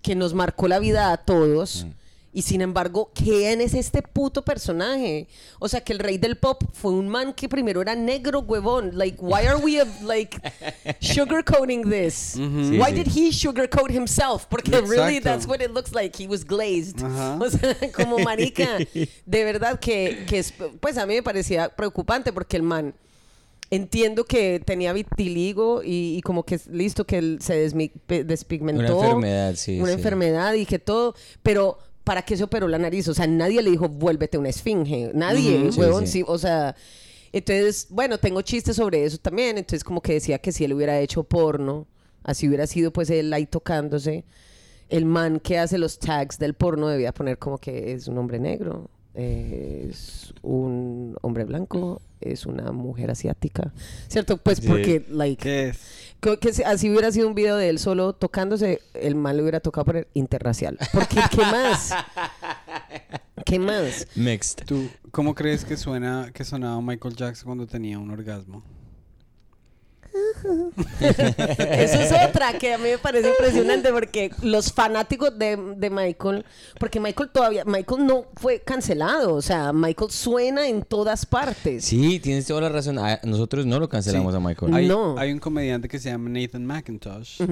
[0.00, 1.86] que nos marcó la vida a todos.
[2.30, 5.28] Y sin embargo, ¿quién es este puto personaje?
[5.58, 8.90] O sea, que el rey del pop fue un man que primero era negro, huevón.
[8.98, 10.38] Like, why are we, uh, like,
[11.00, 12.36] sugarcoating this?
[12.36, 12.64] Ujú.
[12.64, 12.94] Sí, why sí.
[12.94, 14.46] did he sugarcoat himself?
[14.48, 15.22] Porque really Exacto.
[15.24, 16.14] that's what it looks like.
[16.22, 17.02] He was glazed.
[17.02, 17.38] Ajá.
[17.48, 18.78] O sea, como marica.
[19.24, 22.94] De verdad que, que es, pues a mí me parecía preocupante porque el man
[23.70, 27.70] entiendo que tenía vitiligo y, y como que listo que él se
[28.24, 28.98] despigmentó.
[28.98, 29.94] Una enfermedad, sí, Una sí.
[29.94, 33.06] enfermedad y que todo, pero ¿para qué se operó la nariz?
[33.08, 35.10] O sea, nadie le dijo, vuélvete una esfinge.
[35.12, 36.20] Nadie, huevón, sí.
[36.20, 36.74] sí, o sea...
[37.32, 39.58] Entonces, bueno, tengo chistes sobre eso también.
[39.58, 41.86] Entonces, como que decía que si él hubiera hecho porno,
[42.22, 44.24] así hubiera sido pues él ahí tocándose,
[44.88, 48.38] el man que hace los tags del porno debía poner como que es un hombre
[48.38, 53.70] negro, es un hombre blanco, es una mujer asiática,
[54.08, 54.38] ¿cierto?
[54.38, 55.78] Pues porque, like, ¿Qué es?
[56.20, 59.42] Que, que si así hubiera sido un video de él solo tocándose, el man le
[59.42, 60.78] hubiera tocado poner interracial.
[60.92, 61.94] Porque, ¿qué más?
[63.44, 64.06] ¿Qué más?
[64.14, 64.64] Mixed.
[64.66, 68.62] ¿Tú cómo crees que suena que sonaba Michael Jackson cuando tenía un orgasmo?
[71.00, 76.44] Eso es otra que a mí me parece impresionante porque los fanáticos de, de Michael,
[76.78, 81.84] porque Michael todavía, Michael no fue cancelado, o sea, Michael suena en todas partes.
[81.84, 82.98] Sí, tienes toda la razón.
[83.24, 84.36] Nosotros no lo cancelamos Sí.
[84.36, 84.74] a Michael.
[84.74, 85.18] Hay, No.
[85.18, 87.42] hay un comediante que se llama Nathan McIntosh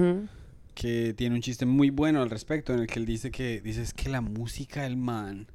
[0.75, 3.81] que tiene un chiste muy bueno al respecto en el que él dice que dice
[3.81, 5.47] es que la música del man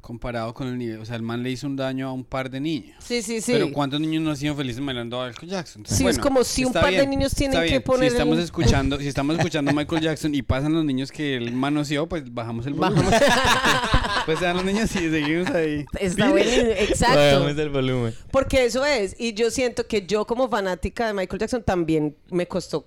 [0.00, 2.50] comparado con el nivel, o sea, el man le hizo un daño a un par
[2.50, 2.96] de niños.
[3.04, 3.52] Sí, sí, sí.
[3.52, 5.84] Pero ¿cuántos niños no han sido felices bailando a Michael Jackson?
[5.86, 8.44] Sí, es como si un par de niños tienen está que poner Si estamos el-
[8.44, 12.32] escuchando, si estamos escuchando a Michael Jackson y pasan los niños que él manoseó, pues
[12.32, 13.04] bajamos el volumen.
[13.10, 14.24] Bajamos.
[14.26, 15.84] pues sean los niños y seguimos ahí.
[16.00, 17.16] Está buenísimo, exacto.
[17.18, 18.14] Bajamos el volumen.
[18.30, 22.46] Porque eso es, y yo siento que yo como fanática de Michael Jackson también me
[22.46, 22.86] costó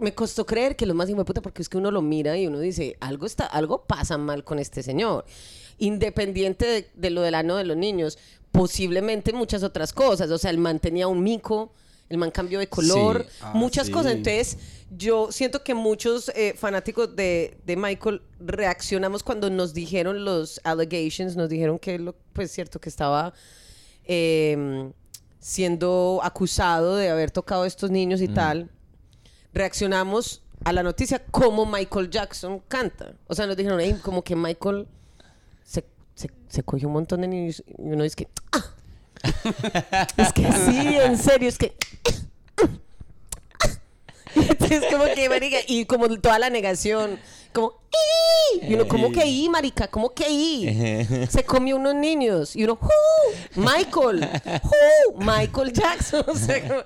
[0.00, 2.58] me costó creer que lo más puta, porque es que uno lo mira y uno
[2.58, 5.24] dice, algo está, algo pasa mal con este señor.
[5.78, 8.18] Independiente de, de lo del ano de los niños,
[8.52, 10.30] posiblemente muchas otras cosas.
[10.30, 11.72] O sea, el man tenía un mico,
[12.08, 13.36] el man cambió de color, Sí.
[13.42, 13.92] Ah, muchas sí.
[13.92, 14.12] cosas.
[14.12, 14.58] Entonces,
[14.96, 21.34] yo siento que muchos eh, fanáticos de, de Michael reaccionamos cuando nos dijeron los allegations,
[21.36, 23.32] nos dijeron que, lo, pues cierto, que estaba
[24.04, 24.92] eh,
[25.40, 28.70] siendo acusado de haber tocado a estos niños y tal.
[29.52, 33.14] Reaccionamos a la noticia como Michael Jackson canta.
[33.26, 34.86] O sea, nos dijeron, "Ey, como que Michael
[36.54, 38.28] se, cogió un montón de niños y uno dice que...
[38.52, 38.64] "Ah".
[40.16, 41.74] es que sí, en serio, es que...
[44.34, 47.18] es como que, marica, y como toda la negación,
[47.52, 47.74] como...
[48.52, 48.68] "Ih".
[48.68, 49.88] Y uno, ¿cómo que ahí, marica?
[49.88, 51.06] ¿Cómo que ahí?
[51.30, 52.56] Se comió unos niños.
[52.56, 52.90] Y uno, "Who?
[53.56, 54.28] Michael.
[54.64, 55.18] Who?
[55.18, 56.24] Michael Jackson.
[56.28, 56.82] O sea, como,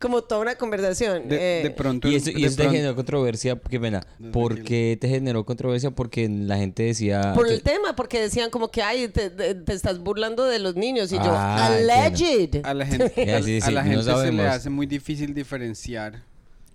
[0.00, 1.28] como toda una conversación.
[1.28, 2.08] De, Eh, de pronto.
[2.08, 4.06] Y eso, y de eso te pronto- generó controversia, qué pena.
[4.32, 5.90] ¿Por qué te generó controversia?
[5.90, 7.32] Porque la gente decía...
[7.34, 10.58] por que- el tema, porque decían como que, ay, te, te- te estás burlando de
[10.58, 11.12] los niños.
[11.12, 12.60] Y yo, Ah, alleged.
[12.64, 13.04] A la gente,
[13.34, 16.22] a- sí, a sí, la no gente se le hace muy difícil diferenciar.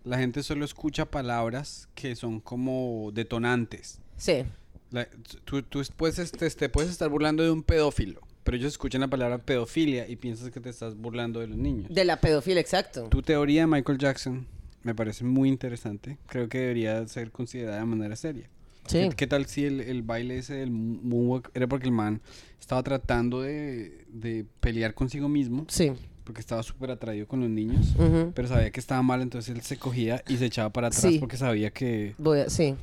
[0.03, 3.99] La gente solo escucha palabras que son como detonantes.
[4.17, 4.43] Sí.
[4.89, 5.07] La-
[5.45, 9.07] tú, tú puedes, este, te puedes estar burlando de un pedófilo, pero ellos escuchan la
[9.07, 11.93] palabra pedofilia y piensas que te estás burlando de los niños.
[11.93, 13.07] De la pedofilia, exacto.
[13.09, 14.47] Tu teoría de Michael Jackson
[14.83, 16.17] me parece muy interesante.
[16.27, 18.49] Creo que debería ser considerada de manera seria.
[18.87, 19.09] Sí.
[19.09, 22.19] ¿Qué, qué tal si el, el baile ese del moonwalk era porque el man
[22.59, 25.65] estaba tratando de, de pelear consigo mismo?
[25.67, 25.91] Sí.
[26.23, 27.93] Porque estaba súper atraído con los niños.
[28.33, 31.19] Pero sabía que estaba mal, entonces él se cogía y se echaba para atrás Sí.
[31.19, 32.15] porque sabía que...
[32.17, 32.75] Voy a, sí.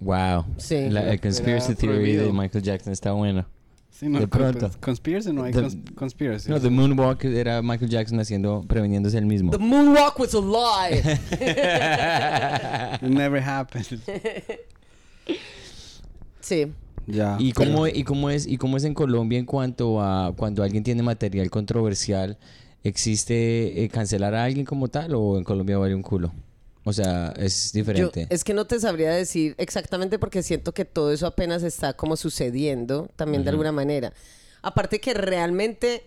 [0.00, 0.46] Wow.
[0.56, 0.88] Sí.
[0.88, 2.32] La, el conspiracy Era theory de.
[2.32, 3.46] Michael Jackson está bueno.
[3.92, 4.70] Sí, no, De pronto.
[4.80, 6.50] Conspiracy, no hay The- cons- conspiracy.
[6.50, 9.50] No, The Moonwalk era Michael Jackson haciendo, preveniéndose el mismo.
[9.52, 10.98] The moonwalk was a lie.
[13.02, 13.86] It never happened.
[16.40, 16.72] sí.
[17.06, 17.36] ya.
[17.38, 20.82] ¿Y cómo, y, cómo es, ¿Y cómo es en Colombia en cuanto a cuando alguien
[20.82, 22.38] tiene material controversial?
[22.84, 26.32] ¿Existe eh, cancelar a alguien como tal o en Colombia vale un culo?
[26.84, 28.26] O sea, es Yo, diferente.
[28.28, 32.16] es que no te sabría decir exactamente porque siento que todo eso apenas está como
[32.16, 34.12] sucediendo también de alguna manera.
[34.62, 36.02] Aparte que realmente,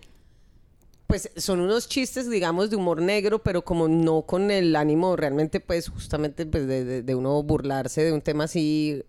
[1.06, 5.60] pues son unos chistes, digamos, de humor negro, pero como no con el ánimo realmente,
[5.60, 9.02] pues justamente pues, de, de- de uno burlarse de un tema así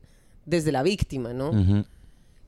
[0.45, 1.51] desde la víctima, ¿no?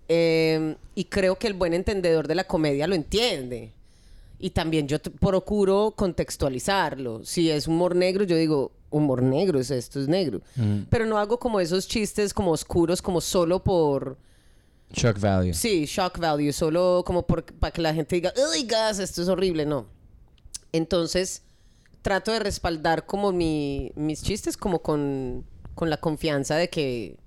[0.07, 3.71] Eh, y creo que el buen entendedor de la comedia lo entiende.
[4.39, 7.25] Y también yo procuro contextualizarlo.
[7.25, 10.41] Si es humor negro, yo digo, humor negro, es esto es negro.
[10.57, 10.85] Ujú.
[10.89, 14.17] Pero no hago como esos chistes como oscuros, como solo por,
[14.91, 15.53] Shock value.
[15.53, 18.97] sí, shock value, solo como por, para que la gente diga, ¡ay, gas!
[18.99, 19.65] Esto es horrible.
[19.65, 19.85] No.
[20.71, 21.43] Entonces,
[22.01, 27.17] trato de respaldar como mi- mis chistes como con, con la confianza de que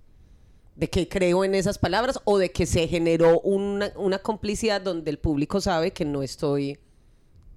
[0.75, 5.11] de que creo en esas palabras o de que se generó una, una complicidad donde
[5.11, 6.79] el público sabe que no estoy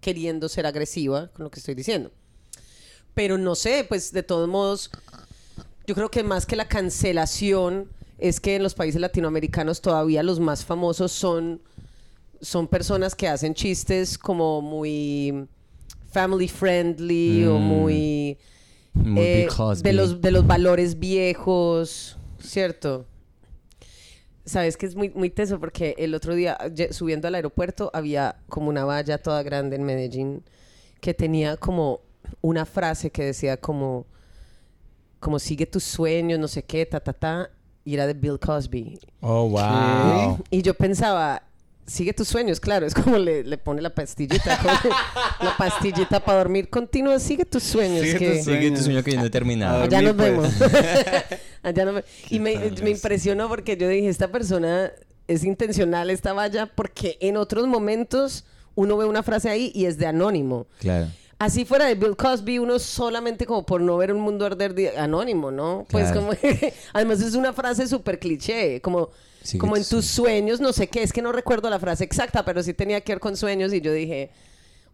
[0.02, 2.12] queriendo ser agresiva con lo que estoy diciendo.
[3.16, 4.92] Pero no sé, pues de todos modos,
[5.88, 10.40] yo creo que más que la cancelación es que en los países latinoamericanos todavía los
[10.40, 11.62] más famosos son,
[12.42, 15.48] son personas que hacen chistes como muy
[16.12, 17.62] family friendly o Mm.
[17.62, 18.38] muy
[18.94, 19.48] Muy eh,
[19.82, 23.06] de los de los valores viejos, ¿cierto?
[24.46, 26.58] Sabes que es muy, muy teso porque el otro día
[26.92, 30.44] subiendo al aeropuerto había como una valla toda grande en Medellín
[31.02, 32.05] que tenía como
[32.42, 34.06] una frase que decía como
[35.20, 37.50] como sigue tus sueños, no sé qué, ta ta ta,
[37.84, 39.00] y era de Bill Cosby.
[39.22, 40.38] Oh, wow.
[40.52, 41.42] Y yo pensaba,
[41.88, 44.74] sigue tus sueños, claro, es como le, le pone la pastillita, como
[45.42, 46.70] la pastillita para dormir.
[46.70, 48.02] Continúa, sigue tus sueños.
[48.02, 48.36] Sigue que...
[48.38, 49.84] tus Sigue tu sueño que yo no he terminado.
[49.84, 50.54] Allá nos vemos.
[50.60, 50.72] pues.
[51.64, 54.92] Allá nos ve- Y me, me impresionó porque yo dije, esta persona
[55.28, 59.98] es intencional esta valla porque en otros momentos uno ve una frase ahí y es
[59.98, 60.68] de anónimo.
[60.80, 61.08] Claro.
[61.38, 64.98] Así fuera de Bill Cosby, uno solamente como por no ver un mundo arder de-
[64.98, 65.86] anónimo, ¿no?
[65.90, 66.28] Pues Claro.
[66.28, 66.32] como...
[66.94, 69.10] además es una frase súper cliché, como...
[69.60, 72.64] Como en tus sueños, no sé qué, es que no recuerdo la frase exacta, pero
[72.64, 74.32] sí tenía que ver con sueños y yo dije,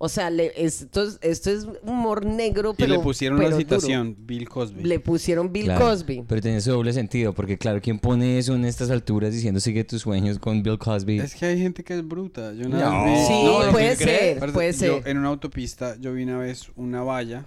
[0.04, 3.56] o sea, le- esto, es, esto es humor negro, y pero le pusieron pero la
[3.56, 3.68] duro.
[3.68, 4.84] citación, Bill Cosby.
[4.84, 5.86] Le pusieron Bill Claro.
[5.86, 6.24] Cosby.
[6.28, 9.84] Pero tiene su doble sentido, porque claro, ¿quién pone eso en estas alturas diciendo sigue
[9.84, 11.20] tus sueños con Bill Cosby?
[11.20, 12.52] Es que hay gente que es bruta.
[12.54, 13.04] Yo una No.
[13.06, 15.08] vez vi- Sí, No, puede ser, puede yo ser.
[15.08, 17.46] en una autopista yo vi una vez una valla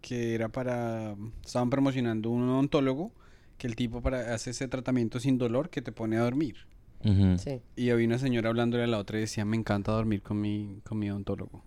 [0.00, 3.12] que era para estaban promocionando un odontólogo
[3.58, 6.56] que el tipo para hace ese tratamiento sin dolor que te pone a dormir.
[7.02, 7.60] Sí.
[7.76, 10.80] Y había una señora hablándole a la otra y decía, "Me encanta dormir con mi
[10.84, 11.62] con mi odontólogo."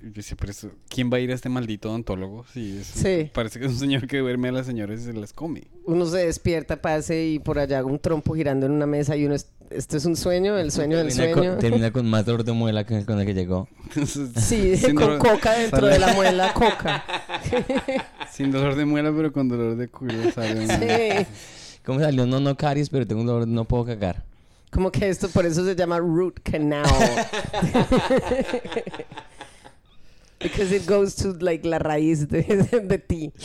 [0.00, 2.44] Y yo decía, pero eso, ¿quién va a ir a este maldito odontólogo?
[2.52, 3.30] Sí, es, Sí.
[3.32, 5.62] parece que es un señor que duerme a las señoras y se las come.
[5.86, 9.34] Uno se despierta, pase y por allá un trompo girando en una mesa y uno,
[9.34, 11.50] es- esto es un sueño, el sueño del Termina sueño.
[11.52, 13.66] con, termina con más dolor de muela que con el que llegó.
[14.36, 17.02] Sí, sin con dolor- coca dentro sale- de la muela, coca.
[18.30, 21.26] Sin dolor de muela, pero con dolor de culo sale Sí.
[21.84, 22.26] ¿Cómo salió?
[22.26, 24.24] No, no caries, pero tengo un dolor, no puedo cagar.
[24.70, 26.84] Como que esto por eso se llama root canal.
[30.44, 33.32] Because it goes to like la raíz de, de ti.
[33.34, 33.42] Uy,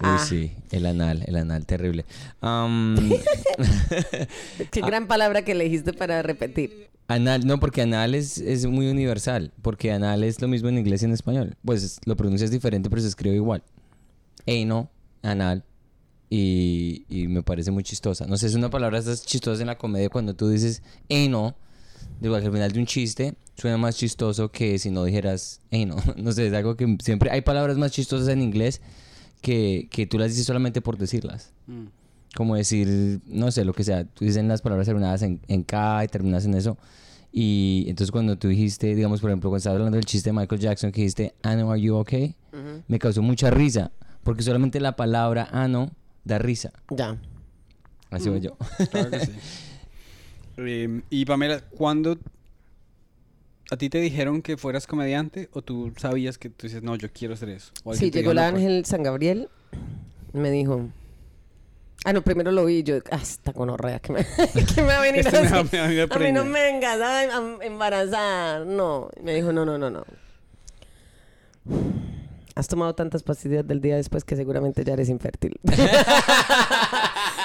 [0.00, 0.24] Ah.
[0.28, 2.04] sí, el anal, el anal, terrible.
[2.40, 2.96] Am,
[4.70, 6.88] Qué gran palabra que elegiste para repetir.
[7.08, 11.02] anal, no, porque anal es, es muy universal, porque anal es lo mismo en inglés
[11.02, 11.56] y en español.
[11.64, 13.62] Pues lo pronuncias diferente, pero se escribe igual.
[14.46, 14.90] Ano,
[15.22, 15.64] anal,
[16.30, 18.26] y, y me parece muy chistosa.
[18.26, 20.82] No sé, es una palabra estas chistosas en la comedia cuando tú dices
[22.20, 25.96] digo, que al final de un chiste suena más chistoso que si no dijeras ano.
[26.16, 28.80] No sé, es algo que siempre hay palabras más chistosas en inglés
[29.40, 31.52] que, que tú las dices solamente por decirlas.
[31.66, 31.86] Mm.
[32.36, 34.04] Como decir, no sé, lo que sea.
[34.04, 36.78] Tú dices las palabras terminadas en, en K y terminas en eso.
[37.32, 40.60] Y entonces cuando tú dijiste, digamos, por ejemplo, cuando estabas hablando del chiste de Michael
[40.60, 42.36] Jackson, que dijiste, Ano, are you okay?
[42.86, 43.90] Me causó mucha risa.
[44.22, 45.90] Porque solamente la palabra Ano
[46.24, 46.72] da risa.
[46.90, 47.18] Ya.
[48.10, 48.56] Así voy yo.
[48.90, 49.32] Claro que sí.
[50.60, 52.18] Eh, y Pamela, ¿cuándo
[53.70, 57.08] a ti te dijeron que fueras comediante o tú sabías que tú dices, no, yo
[57.12, 57.72] quiero hacer eso?
[57.94, 58.54] Sí, llegó "No, pues"?
[58.54, 59.48] Ángel San Gabriel.
[60.32, 60.88] Me dijo.
[62.04, 64.24] Ah, no, primero lo vi yo, ah, esta gonorrea que me,
[64.74, 67.00] que me va a venir Este va- me a a A mí no me vengas
[67.00, 68.64] a, a embarazar.
[68.66, 69.10] No.
[69.22, 70.04] Me dijo, no, no, no, no.
[72.54, 75.58] Has tomado tantas pastillas del día después que seguramente ya eres infértil.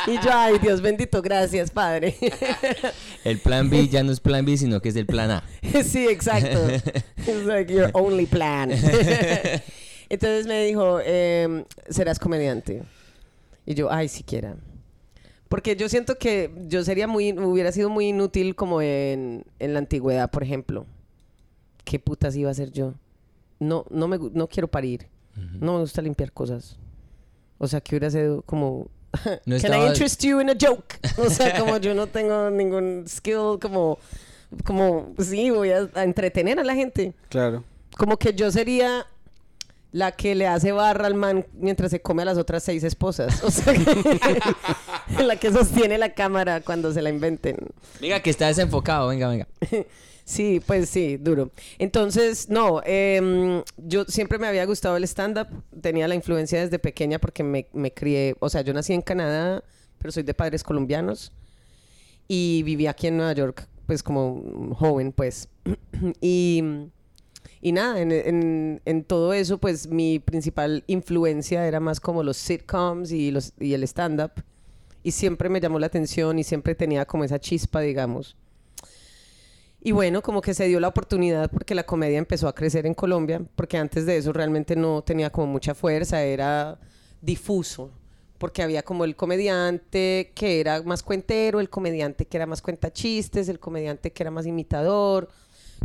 [0.08, 2.16] y yo, ay, Dios bendito, gracias, padre.
[3.24, 5.44] El plan B ya no es plan B, sino que es el plan A.
[5.84, 6.60] sí, exacto.
[7.18, 8.72] It's like your only plan.
[10.10, 12.84] Entonces me dijo, em, serás comediante.
[13.66, 14.56] Y yo, ay, siquiera.
[15.48, 19.80] Porque yo siento que yo sería muy, hubiera sido muy inútil como en, en la
[19.80, 20.86] antigüedad, por ejemplo.
[21.84, 22.94] ¿Qué putas iba a hacer yo?
[23.60, 25.08] No, no me, no quiero parir.
[25.36, 26.78] No me gusta limpiar cosas.
[27.58, 28.88] O sea, que hubiera sido como...
[29.26, 30.96] No Can I estaba- interest you in a joke?
[31.18, 34.00] O sea, como yo no tengo ningún skill como...
[34.66, 37.14] Como, sí, voy a, a entretener a la gente.
[37.30, 37.64] Claro.
[37.98, 39.08] Como que yo sería
[39.92, 43.44] la que le hace barra al man mientras se come a las otras seis esposas.
[43.44, 47.58] O sea, que- la que sostiene la cámara cuando se la inventen.
[48.00, 49.48] Venga, que está desenfocado, venga, venga.
[50.26, 51.52] Sí, pues sí, duro.
[51.80, 55.48] Entonces, no, em, yo siempre me había gustado el stand-up.
[55.82, 59.64] Tenía la influencia desde pequeña porque me, me crié, o sea, yo nací en Canadá,
[59.98, 61.34] pero soy de padres colombianos.
[62.28, 65.50] Y viví aquí en Nueva York, pues como joven, pues.
[66.22, 66.64] y,
[67.62, 72.38] y nada, en, en- en todo eso, pues mi principal influencia era más como los
[72.38, 74.32] sitcoms y, los, y el stand-up.
[75.04, 78.38] Y siempre me llamó la atención y siempre tenía como esa chispa, digamos.
[79.86, 82.94] Y bueno, como que se dio la oportunidad porque la comedia empezó a crecer en
[82.94, 86.80] Colombia, porque antes de eso realmente no tenía como mucha fuerza, era
[87.22, 87.92] difuso,
[88.38, 93.50] porque había como el comediante que era más cuentero, el comediante que era más cuentachistes,
[93.50, 95.28] el comediante que era más imitador,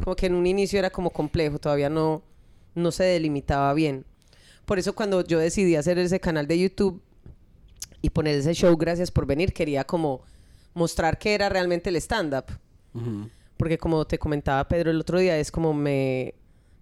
[0.04, 2.22] como que en un inicio era como complejo, todavía no,
[2.76, 4.04] no se delimitaba bien.
[4.64, 7.02] Por eso cuando yo decidí hacer ese canal de YouTube
[8.00, 10.22] y poner ese show, gracias por venir, quería como
[10.74, 12.44] mostrar que era realmente el stand-up.
[12.94, 13.28] Ujú.
[13.58, 16.34] Porque como te comentaba Pedro el otro día, es como me,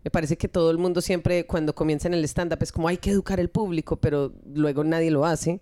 [0.05, 2.99] me parece que todo el mundo siempre cuando comienza en el stand-up es como hay
[2.99, 5.61] que educar al público, pero luego nadie lo hace.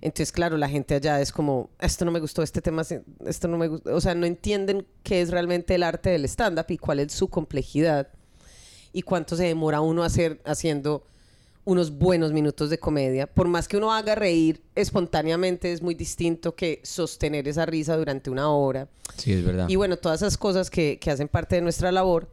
[0.00, 2.82] Entonces, claro, la gente allá es como, esto no me gustó, este tema,
[3.26, 3.94] esto no me gustó.
[3.94, 7.28] O sea, no entienden qué es realmente el arte del stand-up y cuál es su
[7.28, 8.08] complejidad
[8.92, 11.04] y cuánto se demora uno hacer, haciendo
[11.70, 13.26] unos buenos minutos de comedia.
[13.26, 18.28] Por más que uno haga reír espontáneamente, es muy distinto que sostener esa risa durante
[18.30, 18.88] una hora.
[19.16, 19.68] Sí, es verdad.
[19.68, 22.28] Y bueno, todas esas cosas que, que hacen parte de nuestra labor.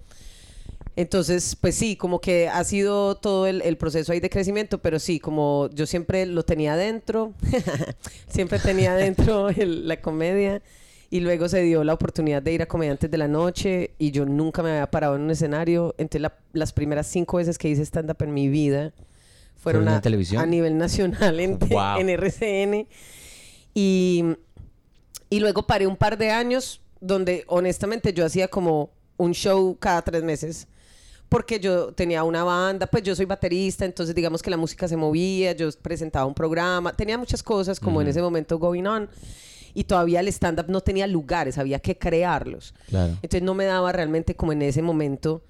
[0.95, 4.97] Entonces, pues sí, como que ha sido todo el, el proceso ahí de crecimiento, pero
[4.97, 7.33] sí, como yo siempre lo tenía dentro,
[8.27, 10.63] siempre tenía dentro el- la comedia
[11.11, 14.25] y luego se dio la oportunidad de ir a Comediantes de la Noche y yo
[14.25, 15.93] nunca me había parado en un escenario.
[15.99, 18.91] Entonces, la- las primeras cinco veces que hice stand-up en mi vida
[19.67, 20.41] fueron ¿Fueron en a, televisión?
[20.41, 21.97] a nivel nacional en, Wow.
[21.99, 22.87] en RCN.
[23.73, 24.23] Y,
[25.29, 30.01] y luego paré un par de años donde honestamente yo hacía como un show cada
[30.01, 30.67] tres meses.
[31.29, 34.95] Porque yo tenía una banda, pues yo soy baterista, entonces digamos que la música se
[34.95, 39.09] movía, yo presentaba un programa, tenía muchas cosas como en ese momento going on.
[39.73, 42.73] Y todavía el stand-up no tenía lugares, había que crearlos.
[42.87, 43.13] Claro.
[43.15, 45.43] Entonces no me daba realmente como en ese momento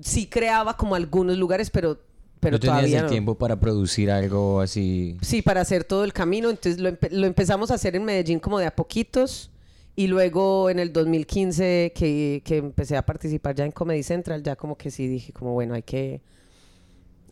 [0.00, 2.00] sí creaba como algunos lugares, pero,
[2.40, 3.10] pero no tenías todavía el no.
[3.10, 5.16] tiempo para producir algo así.
[5.22, 6.50] Sí, para hacer todo el camino.
[6.50, 9.50] Entonces lo, empe- lo empezamos a hacer en Medellín como de a poquitos.
[9.96, 14.54] Y luego en el 2015 que, que empecé a participar ya en Comedy Central, ya
[14.54, 16.20] como que sí dije como bueno, hay que,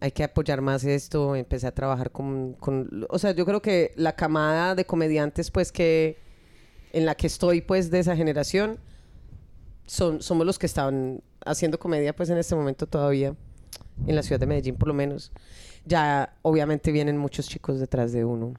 [0.01, 1.37] hay que apoyar más esto.
[1.37, 3.07] Empecé a trabajar con, con...
[3.09, 6.19] O sea, yo creo que la camada de comediantes pues que
[6.93, 8.79] en la que estoy pues de esa generación
[9.87, 13.37] son, somos los que estaban haciendo comedia pues en este momento todavía
[14.07, 15.33] en la ciudad de Medellín por lo menos.
[15.85, 18.55] Ya obviamente vienen muchos chicos detrás de uno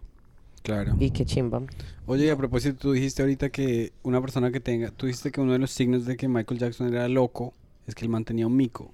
[0.63, 0.95] Claro.
[0.99, 1.61] y qué chimba.
[2.05, 5.41] Oye, y a propósito, tú dijiste ahorita que una persona que tenga, tú dijiste que
[5.41, 7.53] uno de los signos de que Michael Jackson era loco
[7.85, 8.91] es que él mantenía un mico.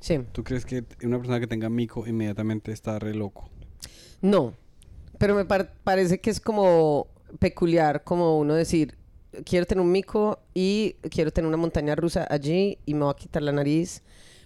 [0.00, 0.18] Sí.
[0.32, 3.48] ¿Tú crees que una persona que tenga mico inmediatamente está re loco?
[4.20, 4.54] No,
[5.18, 7.06] pero me par- parece que es como
[7.38, 8.96] peculiar como uno decir,
[9.44, 13.16] quiero tener un mico y quiero tener una montaña rusa allí y me voy a
[13.16, 14.02] quitar la nariz.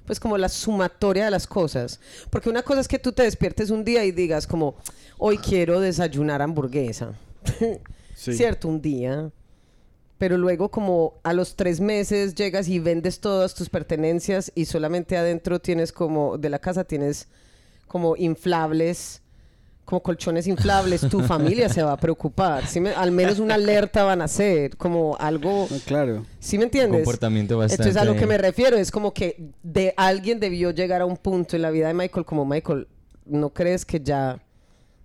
[0.07, 2.01] Pues como la sumatoria de las cosas.
[2.31, 4.77] Porque una cosa es que tú te despiertes un día y digas como,
[5.19, 7.15] hoy quiero desayunar hamburguesa.
[8.17, 8.33] Sí.
[8.33, 9.31] Cierto, un día.
[10.17, 15.19] Pero luego como a los tres meses llegas y vendes todas tus pertenencias y solamente
[15.19, 17.29] adentro tienes como, de la casa tienes
[17.87, 19.21] como inflables,
[19.87, 22.67] como colchones inflables, tu familia se va a preocupar.
[22.67, 25.67] ¿sí me- al menos una alerta van a hacer, como algo...
[25.71, 26.27] No, claro.
[26.39, 26.99] ¿Sí me entiendes?
[27.05, 31.01] comportamiento Entonces a lo bastante- que me refiero es como que de alguien debió llegar
[31.01, 32.89] a un punto en la vida de Michael como Michael,
[33.25, 34.39] ¿no crees que ya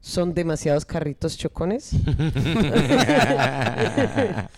[0.02, 1.92] son demasiados carritos chocones?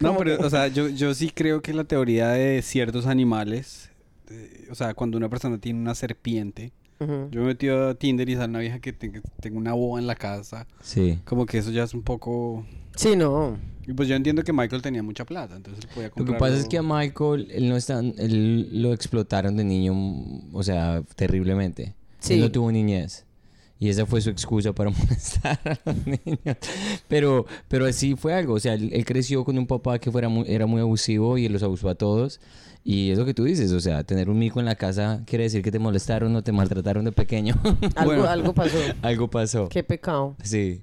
[0.00, 3.90] No, pero, o sea, yo, yo sí creo que la teoría de ciertos animales,
[4.30, 8.34] eh, o sea, cuando una persona tiene una serpiente, Yo me metí a Tinder y
[8.34, 11.18] sale una vieja que tenga, tenga una boa en la casa, Sí.
[11.24, 12.64] como que eso ya es un poco...
[12.94, 13.58] Sí, no.
[13.86, 16.36] Y pues yo entiendo que Michael tenía mucha plata, entonces él podía Lo comprar...
[16.38, 19.94] que pasa es que a Michael, él no está, él lo explotaron de niño,
[20.52, 21.94] o sea, terriblemente.
[22.18, 22.34] Sí.
[22.34, 23.24] Él no tuvo niñez.
[23.78, 26.56] Y esa fue su excusa para molestar a los niños.
[27.08, 28.54] Pero, pero así fue algo.
[28.54, 31.46] O sea, él, él creció con un papá que fuera muy, era muy abusivo y
[31.46, 32.40] él los abusó a todos.
[32.84, 35.44] Y es lo que tú dices, o sea, tener un mico en la casa quiere
[35.44, 37.54] decir que te molestaron o te maltrataron de pequeño.
[37.96, 38.24] Algo, Bueno.
[38.28, 38.78] algo pasó.
[39.02, 39.68] algo pasó.
[39.68, 40.36] Qué pecado.
[40.42, 40.82] Sí.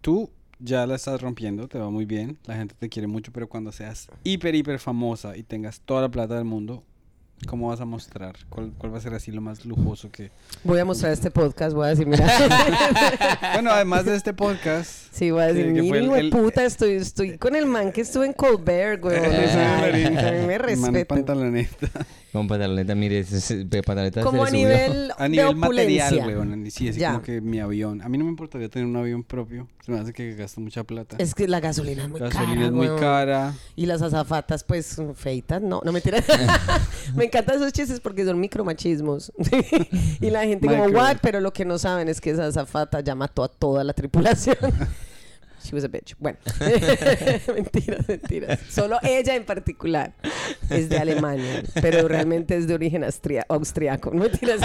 [0.00, 3.48] Tú ya la estás rompiendo, te va muy bien, la gente te quiere mucho, pero
[3.48, 6.82] cuando seas hiper, hiper famosa y tengas toda la plata del mundo,
[7.46, 8.36] ¿cómo vas a mostrar?
[8.48, 10.30] ¿Cuál, cuál va a ser así lo más lujoso que...?
[10.64, 12.26] Voy a mostrar este podcast, voy a decir, mira.
[13.54, 15.08] Bueno, además de este podcast...
[15.12, 18.02] Sí, voy a decir, mira, hijo de el- puta, estoy, estoy con el man que
[18.02, 19.18] estuve en Colbert, güey.
[19.20, 21.04] Me Man en respetan.
[21.06, 21.88] pantaloneta.
[22.32, 26.70] Con pantaloneta, mire, pantaloneta Como a nivel A de nivel material, weón.
[26.70, 27.12] Sí, así Ya.
[27.12, 28.02] como que mi avión.
[28.02, 29.66] A mí no me importaría tener un avión propio.
[29.84, 31.16] Se me hace que gasto mucha plata.
[31.18, 33.54] Es que la gasolina es muy la cara, gasolina es muy cara.
[33.76, 36.22] Y las azafatas, pues, feitas, no, no mentira.
[37.16, 39.32] Me encantan esos chistes porque son micromachismos.
[40.20, 41.16] y la gente como, what?
[41.22, 44.56] Pero lo que no saben es que esa azafata ya mató a toda la tripulación.
[45.68, 46.14] She was a bitch.
[46.18, 46.38] Bueno,
[47.54, 48.58] mentiras, mentiras.
[48.70, 50.14] Solo ella en particular
[50.70, 54.10] es de Alemania, pero realmente es de origen austria- austriaco.
[54.12, 54.60] No mentiras.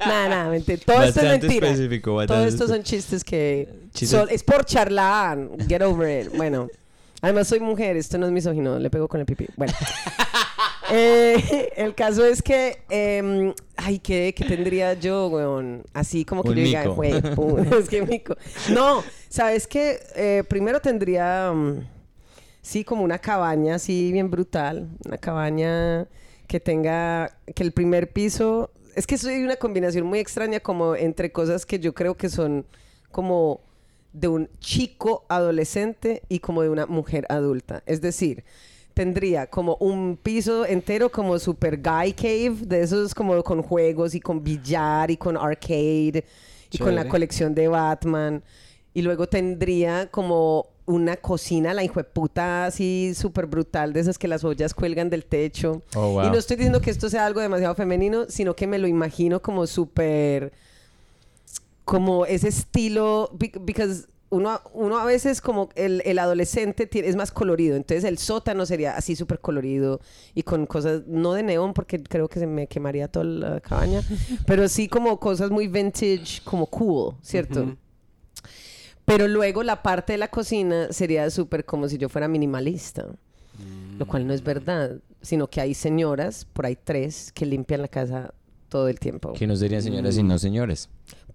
[0.00, 0.80] Nada, nada, mentira.
[0.86, 1.68] Todo esto es mentira.
[1.68, 5.38] específico, Todo esto son chistes que Chistes- son- es por charlar.
[5.68, 6.36] Get over it.
[6.36, 6.68] Bueno,
[7.20, 9.46] además soy mujer, esto no es misógino, le pego con el pipí.
[9.56, 9.72] Bueno.
[10.90, 13.54] Eh, el caso es que, em,
[13.84, 15.84] ay, ¿qué, qué tendría yo, weón?
[15.92, 16.94] Así como que Un yo diga, mico.
[16.94, 17.12] güey,
[17.78, 18.34] es que mico.
[18.72, 20.00] No, ¿sabes qué?
[20.16, 21.86] Eh, primero tendría, mm,
[22.62, 24.88] sí, como una cabaña así bien brutal.
[25.04, 26.08] Una cabaña
[26.46, 31.30] que tenga, que el primer piso, es que soy una combinación muy extraña como entre
[31.30, 32.64] cosas que yo creo que son
[33.10, 33.60] como
[34.12, 37.82] de un chico adolescente y como de una mujer adulta.
[37.86, 38.44] Es decir,
[38.94, 44.20] tendría como un piso entero como super guy cave, de esos como con juegos y
[44.20, 46.24] con billar y con arcade
[46.70, 48.42] y con la colección de Batman.
[48.94, 51.82] Y luego tendría como una cocina, la
[52.12, 55.82] puta así súper brutal, de esas que las ollas cuelgan del techo.
[55.96, 56.26] Oh, wow.
[56.26, 59.40] Y no estoy diciendo que esto sea algo demasiado femenino, sino que me lo imagino
[59.42, 60.52] como súper
[61.84, 67.16] como ese estilo, be- because uno, uno a veces como el, el adolescente tiene- es
[67.16, 70.00] más colorido, entonces el sótano sería así súper colorido
[70.34, 74.02] y con cosas, no de neón porque creo que se me quemaría toda la cabaña,
[74.46, 77.76] pero sí como cosas muy vintage, como cool, ¿cierto?
[79.04, 83.06] Pero luego la parte de la cocina sería súper como si yo fuera minimalista,
[83.98, 87.88] lo cual no es verdad, sino que hay señoras, por ahí tres, que limpian la
[87.88, 88.32] casa
[88.68, 89.32] todo el tiempo.
[89.34, 90.88] Que no serían señoras y no señores.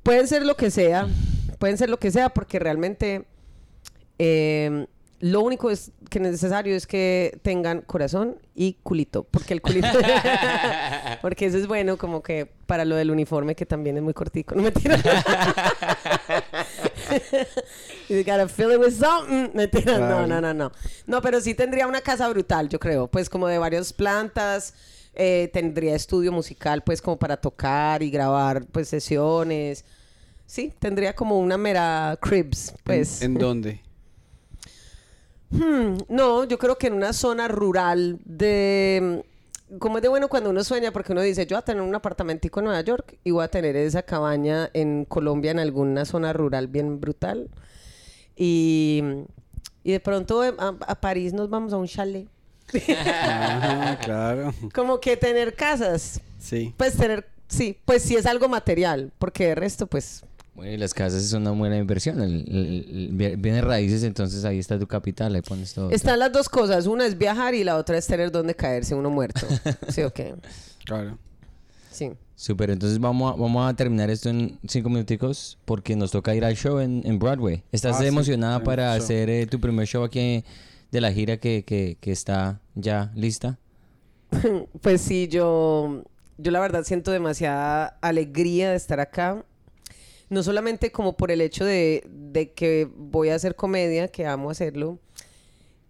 [0.03, 1.07] Pueden ser lo que sea,
[1.59, 3.25] pueden ser lo que sea, porque realmente
[4.17, 4.87] eh,
[5.19, 9.87] lo único es que necesario es que tengan corazón y culito, porque el culito,
[11.21, 14.55] porque eso es bueno como que para lo del uniforme que también es muy cortico,
[14.55, 14.63] no
[18.09, 19.49] you gotta fill it with something.
[19.85, 20.71] No, no, no, no.
[21.05, 24.73] No, pero sí tendría una casa brutal, yo creo, pues como de varias plantas.
[25.13, 29.85] Eh, tendría estudio musical, pues como para tocar y grabar, pues sesiones.
[30.45, 33.21] Sí, tendría como una mera cribs, pues.
[33.21, 33.81] ¿En, en dónde?
[35.51, 39.23] Hmm, no, yo creo que en una zona rural de...
[39.77, 41.93] Como es de bueno cuando uno sueña, porque uno dice, yo voy a tener un
[41.93, 46.33] apartamentico en Nueva York y voy a tener esa cabaña en Colombia, en alguna zona
[46.33, 47.51] rural bien brutal.
[48.35, 49.03] Y,
[49.83, 52.27] y de pronto eh, a, a París nos vamos a un chalet.
[52.73, 54.53] Ajá, claro.
[54.73, 56.73] Como que tener casas, Sí.
[56.77, 60.23] pues tener, sí, pues sí es algo material, porque de resto, pues...
[60.55, 62.19] Bueno, y las casas es una buena inversión.
[62.21, 65.89] El, el- el- viene raíces, entonces ahí está tu capital, ahí pones todo.
[65.89, 69.09] Están las dos cosas, una es viajar y la otra es tener donde caerse uno
[69.09, 69.47] muerto.
[69.87, 70.19] Sí, ok.
[70.83, 71.17] Claro.
[71.91, 72.11] Sí.
[72.35, 76.43] Súper, entonces vamos a, vamos a terminar esto en cinco minuticos porque nos toca ir
[76.45, 77.63] al show en, en Broadway.
[77.71, 79.03] ¿Estás Ah, emocionada para show.
[79.03, 80.43] hacer eh, tu primer show aquí
[80.91, 83.59] de la gira que, que, que está ya lista?
[84.81, 86.03] Pues sí, yo,
[86.37, 89.45] yo la verdad siento demasiada alegría de estar acá.
[90.29, 94.51] No solamente como por el hecho de, de que voy a hacer comedia, que amo
[94.51, 94.99] hacerlo,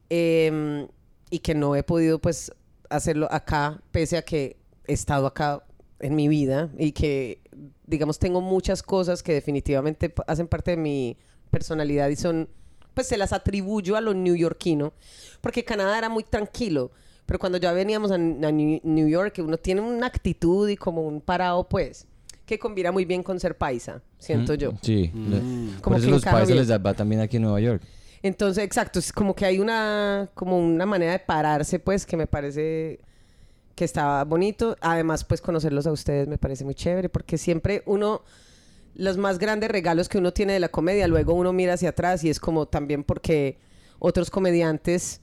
[0.10, 0.88] em,
[1.30, 2.52] y que no he podido pues
[2.90, 5.64] hacerlo acá, pese a que he estado acá
[6.00, 7.42] en mi vida y que,
[7.86, 11.18] digamos, tengo muchas cosas que definitivamente hacen parte de mi
[11.52, 12.50] personalidad y son,
[13.00, 14.92] pues se las atribuyo a lo neoyorquino,
[15.40, 16.92] porque Canadá era muy tranquilo,
[17.26, 21.22] pero cuando ya veníamos a, a New York, uno tiene una actitud y como un
[21.22, 22.06] parado, pues,
[22.46, 24.74] que combina muy bien con ser paisa, siento Mm, yo.
[24.82, 25.10] Sí.
[25.14, 25.80] Mm.
[25.82, 26.58] Como Por eso que los bien.
[26.58, 27.82] les da- va también aquí en Nueva York.
[28.22, 32.28] Entonces, exacto, es como que hay una, como una manera de pararse, pues, que me
[32.28, 33.00] parece
[33.76, 34.76] que está bonito.
[34.82, 38.24] Además, pues, conocerlos a ustedes me parece muy chévere, porque siempre uno,
[38.96, 42.24] los más grandes regalos que uno tiene de la comedia, luego uno mira hacia atrás
[42.24, 43.58] y es como también porque
[44.00, 45.22] otros comediantes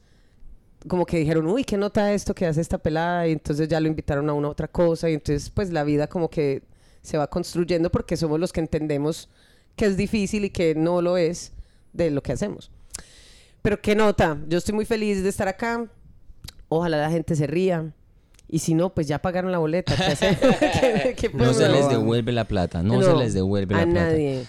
[0.89, 3.27] como que dijeron, uy, ¿qué nota esto que hace esta pelada?
[3.27, 6.31] Y entonces ya lo invitaron a una otra cosa y entonces, pues, la vida como
[6.31, 6.63] que
[7.03, 9.29] se va construyendo porque somos los que entendemos
[9.75, 11.53] que es difícil y que no lo es
[11.93, 12.71] de lo que hacemos.
[13.63, 15.87] Pero qué nota, yo estoy muy feliz de estar acá.
[16.69, 17.93] Ojalá la gente se ría.
[18.49, 19.95] Y si no, pues ya pagaron la boleta.
[19.97, 20.37] ¿Qué, hace-
[21.17, 24.01] ¿Qué- qué No se les devuelve la plata, no, se les devuelve la a plata.
[24.11, 24.45] nadie.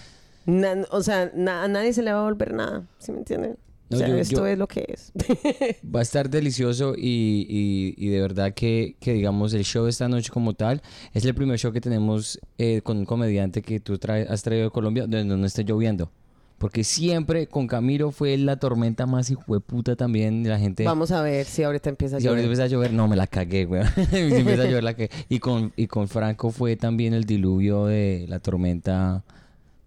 [0.45, 2.84] Na- o sea, na- a nadie se le va a volver nada.
[3.00, 3.58] ¿Sí me entienden?
[3.89, 5.12] No, o sea, yo- esto yo- es lo que es.
[5.95, 9.91] Va a estar delicioso y, y- y de verdad que, que, digamos, el show de
[9.91, 10.82] esta noche como tal
[11.14, 14.66] es el primer show que tenemos eh, con un comediante que tú trae- has traído
[14.66, 16.12] de Colombia donde no esté lloviendo.
[16.58, 20.47] Porque siempre con Camilo fue la tormenta más hijo de puta también.
[20.49, 20.84] La gente...
[20.86, 22.45] Vamos a ver si ahorita empieza a Si ahora llover.
[22.45, 23.84] empieza a llover, no, me la cagué, güey.
[24.10, 25.10] si empieza a llover, la cagué.
[25.30, 29.24] Y con, y con Franco fue también el diluvio de la tormenta,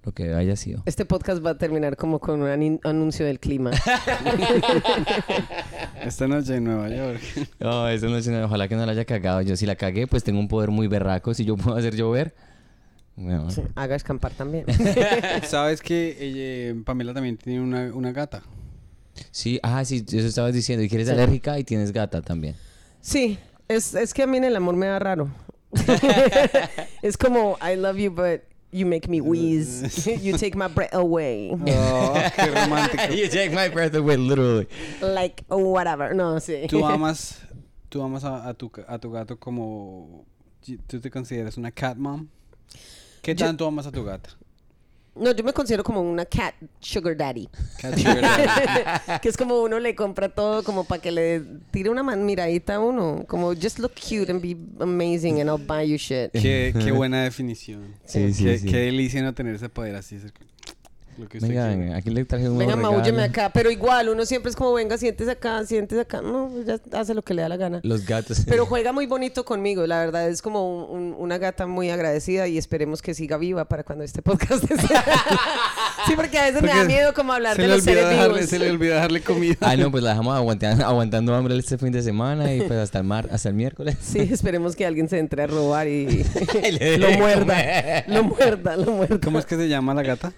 [0.05, 0.85] lo que haya sido.
[0.87, 3.73] Este podcast va a terminar como con un anuncio del clima.
[6.05, 7.21] Esta noche en Nueva York.
[7.61, 9.41] No, eso no es una- ojalá que no la haya cagado.
[9.43, 11.35] Yo si la cagué, pues tengo un poder muy berraco.
[11.35, 12.35] Si yo puedo hacer llover,
[13.21, 14.65] bueno, Sí, haga escampar también.
[15.47, 18.43] ¿Sabes que ella- Pamela también tiene una, una gata?
[19.31, 20.83] Sí, ah, sí, eso estabas diciendo.
[20.83, 22.57] Y que eres alérgica y tienes gata también.
[23.01, 25.31] Sí, es, es que a mí en el amor me da raro.
[27.03, 28.41] es como, I love you, but
[28.73, 29.83] you make me wheeze.
[30.23, 31.51] you take my breath away.
[31.53, 33.15] Oh, qué romántico.
[33.15, 34.67] you take my breath away, literally.
[35.03, 36.15] Like, whatever.
[36.15, 36.67] No, sí.
[36.69, 37.41] ¿Tú amas,
[37.89, 40.25] tú amas a, a tu, a tu gato como...
[40.87, 42.29] ¿Tú te consideras una cat mom?
[43.23, 44.31] ¿Qué Yo- tanto amas a tu gata?
[45.17, 47.49] No, yo me considero como una cat sugar daddy.
[47.81, 49.19] Cat sugar daddy.
[49.23, 51.43] que es como uno le compra todo como para que le
[51.73, 53.25] tire una man- miradita a uno.
[53.27, 56.31] Como, just look cute and be amazing and I'll buy you shit.
[56.33, 57.95] qué, qué buena definición.
[58.07, 58.67] Sí, sí, qué, sí.
[58.69, 60.17] qué delicia no tener ese poder así.
[61.21, 61.81] Lo que usted Venga, quiera.
[61.81, 63.31] venga, aquí le traje un Venga, nuevo maúlleme regalo.
[63.31, 63.51] acá.
[63.53, 66.23] Pero igual, uno siempre es como, venga, siéntese acá, siéntese acá.
[66.23, 67.81] No, pues ya hace lo que le da la gana.
[67.83, 68.43] Los gatos.
[68.47, 72.49] Pero juega muy bonito conmigo, la verdad es como un- un- una gata muy agradecida
[72.49, 74.95] y esperemos que siga viva para cuando este podcast esté.
[76.07, 77.95] sí, porque a veces me da Porque miedo como hablar se de le los olvidó
[78.01, 78.51] seres dejarle, vivos.
[78.51, 79.57] Se le olvidó darle comida.
[79.61, 82.99] Ah, no, pues la dejamos aguantando, aguantando hambre este fin de semana y pues hasta
[82.99, 83.97] el mar, hasta el miércoles.
[84.01, 86.25] Sí, esperemos que alguien se entre a robar y
[86.65, 88.05] Y le lo muerda, comer.
[88.09, 89.19] lo muerda, lo muerda.
[89.23, 90.33] ¿Cómo es que se llama la gata?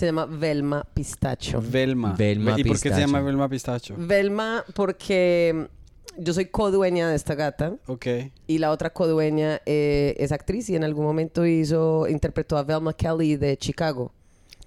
[0.00, 1.60] Se llama Velma Pistacho.
[1.60, 2.14] Velma.
[2.16, 3.94] Velma ¿Y por qué se llama Velma Pistacho?
[3.98, 5.68] Velma porque
[6.16, 8.06] yo soy codueña de esta gata Ok.
[8.46, 12.94] y la otra codueña eh, es actriz y en algún momento hizo interpretó a Velma
[12.94, 14.14] Kelly de Chicago.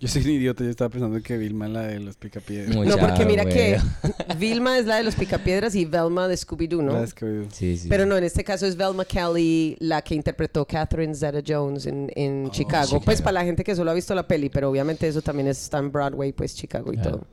[0.04, 2.76] Yo soy un idiota, yo estaba pensando que Vilma la de los picapiedras.
[2.76, 3.56] Muy No, porque mira güey.
[3.56, 3.80] que
[4.38, 6.91] Vilma es la de los Picapiedras y Velma de Scooby-Doo, ¿no?
[6.91, 7.47] La Scooby-Doo.
[7.54, 7.88] Sí, sí.
[7.88, 12.51] Pero no, en este caso es Velma Kelly la que interpretó Catherine Zeta-Jones en, en
[12.51, 12.86] Chicago.
[12.86, 13.01] Chicago.
[13.06, 15.78] Pues para la gente que solo ha visto la peli, pero obviamente eso también está
[15.78, 17.26] en Broadway, pues Chicago y todo.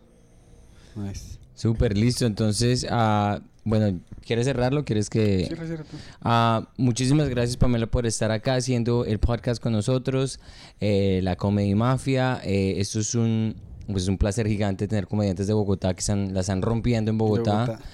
[0.94, 1.40] Nice.
[1.56, 2.24] Súper listo.
[2.24, 4.84] Entonces, ah, bueno, ¿quieres cerrarlo?
[4.84, 5.44] ¿Quieres que...?
[5.46, 5.96] Cierra, cierra tú.
[6.22, 10.40] Ah, muchísimas gracias Pamela por estar acá haciendo el podcast con nosotros,
[10.80, 12.40] eh, la Comedy Mafia.
[12.44, 13.56] eh, esto es un,
[13.86, 17.66] pues, un placer gigante tener comediantes de Bogotá que están, la están rompiendo en Bogotá.
[17.66, 17.84] Bogotá.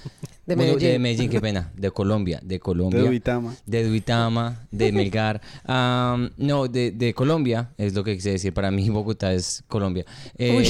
[0.46, 0.92] De Bueno, Medellín.
[0.92, 1.72] de Medellín, qué pena.
[1.76, 3.00] De Colombia, de Colombia.
[3.00, 3.56] De Duitama.
[3.66, 5.40] De Duitama, de Melgar.
[5.64, 8.54] Am, no, de, de Colombia, es lo que quise decir.
[8.54, 10.04] Para mí Bogotá es Colombia.
[10.38, 10.62] Eh,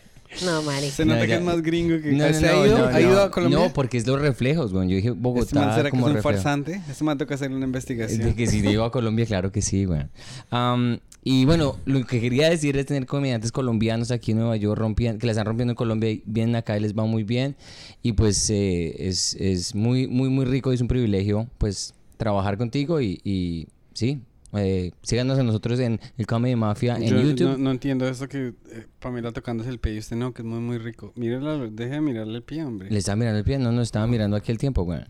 [0.44, 0.90] No, Mari.
[0.90, 1.36] Se nota No, que ya.
[1.36, 2.12] es más gringo que...
[2.12, 3.20] no, no, ¿Se ha no, ido, no, ¿Ha ido no.
[3.20, 3.58] a Colombia?
[3.58, 4.88] No, porque es los reflejos, güey.
[4.88, 6.36] Yo dije ¿Este man Bogotá será que como es un reflejo.
[6.36, 6.80] farsante?
[6.88, 8.22] Este man toca hacer una investigación.
[8.22, 10.02] De que si digo a Colombia, claro que sí, güey.
[10.50, 14.78] Am, y bueno, lo que quería decir es tener comediantes colombianos aquí en Nueva York
[14.80, 17.54] rompiendo, que la están rompiendo en Colombia y vienen acá y les va muy bien.
[18.02, 22.56] Y pues eh, es, es muy, muy, muy rico y es un privilegio pues trabajar
[22.58, 24.20] contigo y, y sí.
[24.54, 27.52] Eh, síganos a nosotros en el Comedy Mafia en Yo YouTube.
[27.52, 30.46] No, no entiendo eso que eh, Pamela tocándose el pie y usted no, que es
[30.46, 31.12] muy, muy rico.
[31.16, 32.90] Mírala, deje de mirarle el pie, hombre.
[32.90, 35.00] Le estaba mirando el pie, no, no estaba mirando aquí el tiempo, güey.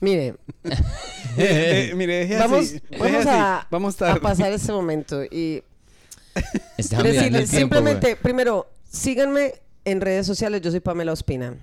[0.00, 0.34] Mire,
[1.38, 2.80] Eh, eh, mire, deje vamos, así.
[2.90, 3.28] deje vamos, así.
[3.30, 5.62] a, Vamos a pasar este momento y
[6.76, 7.92] Estaba mirando decirles el tiempo, güey.
[7.92, 10.60] simplemente, primero, síganme en redes sociales.
[10.60, 11.54] Yo soy Pamela Ospina.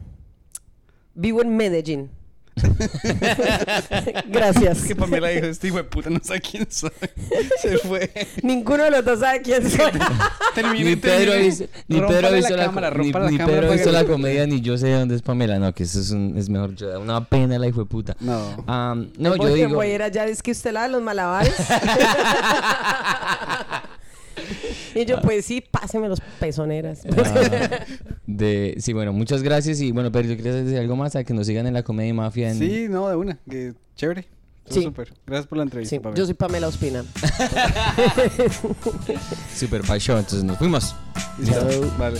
[1.14, 2.10] Vivo en Medellín.
[4.28, 4.80] Gracias.
[4.80, 6.92] Es que Pamela dijo, este hijo de puta no sabe quién soy.
[7.62, 8.10] Se fue.
[8.44, 9.92] Ninguno de los dos sabe quién soy.
[10.56, 11.34] Termine, Ni Pedro
[11.88, 13.90] ni Pedro ha visto la, cámara, ni- rompa la ni cámara Pedro ha para visto
[13.90, 15.60] que- la comedia, ni yo sé de dónde es Pamela.
[15.60, 16.76] No, que eso es, un, es mejor.
[16.76, 18.16] Yo, una pena la hijo de puta.
[18.20, 18.64] No.
[18.68, 19.76] Am, no, yo digo.
[19.76, 21.54] voy a ir allá, es que usted la de los malabares.
[24.96, 27.02] Y yo, pues sí, páseme los pezoneras.
[27.18, 27.70] ah,
[28.28, 29.80] de, sí, bueno, muchas gracias.
[29.82, 31.16] Y bueno, Pedro, ¿quieres decir algo más?
[31.16, 32.50] A que nos sigan en la comedia mafia.
[32.52, 33.38] En, Sí, no, de una.
[33.50, 34.28] Que chévere.
[34.70, 34.84] Sí.
[34.84, 35.14] súper.
[35.26, 36.18] Gracias por la entrevista, Sí, Pamela.
[36.20, 37.04] yo soy Pamela Ospina.
[39.56, 40.18] Super Show.
[40.18, 40.94] Entonces nos fuimos.
[41.98, 42.20] Vale.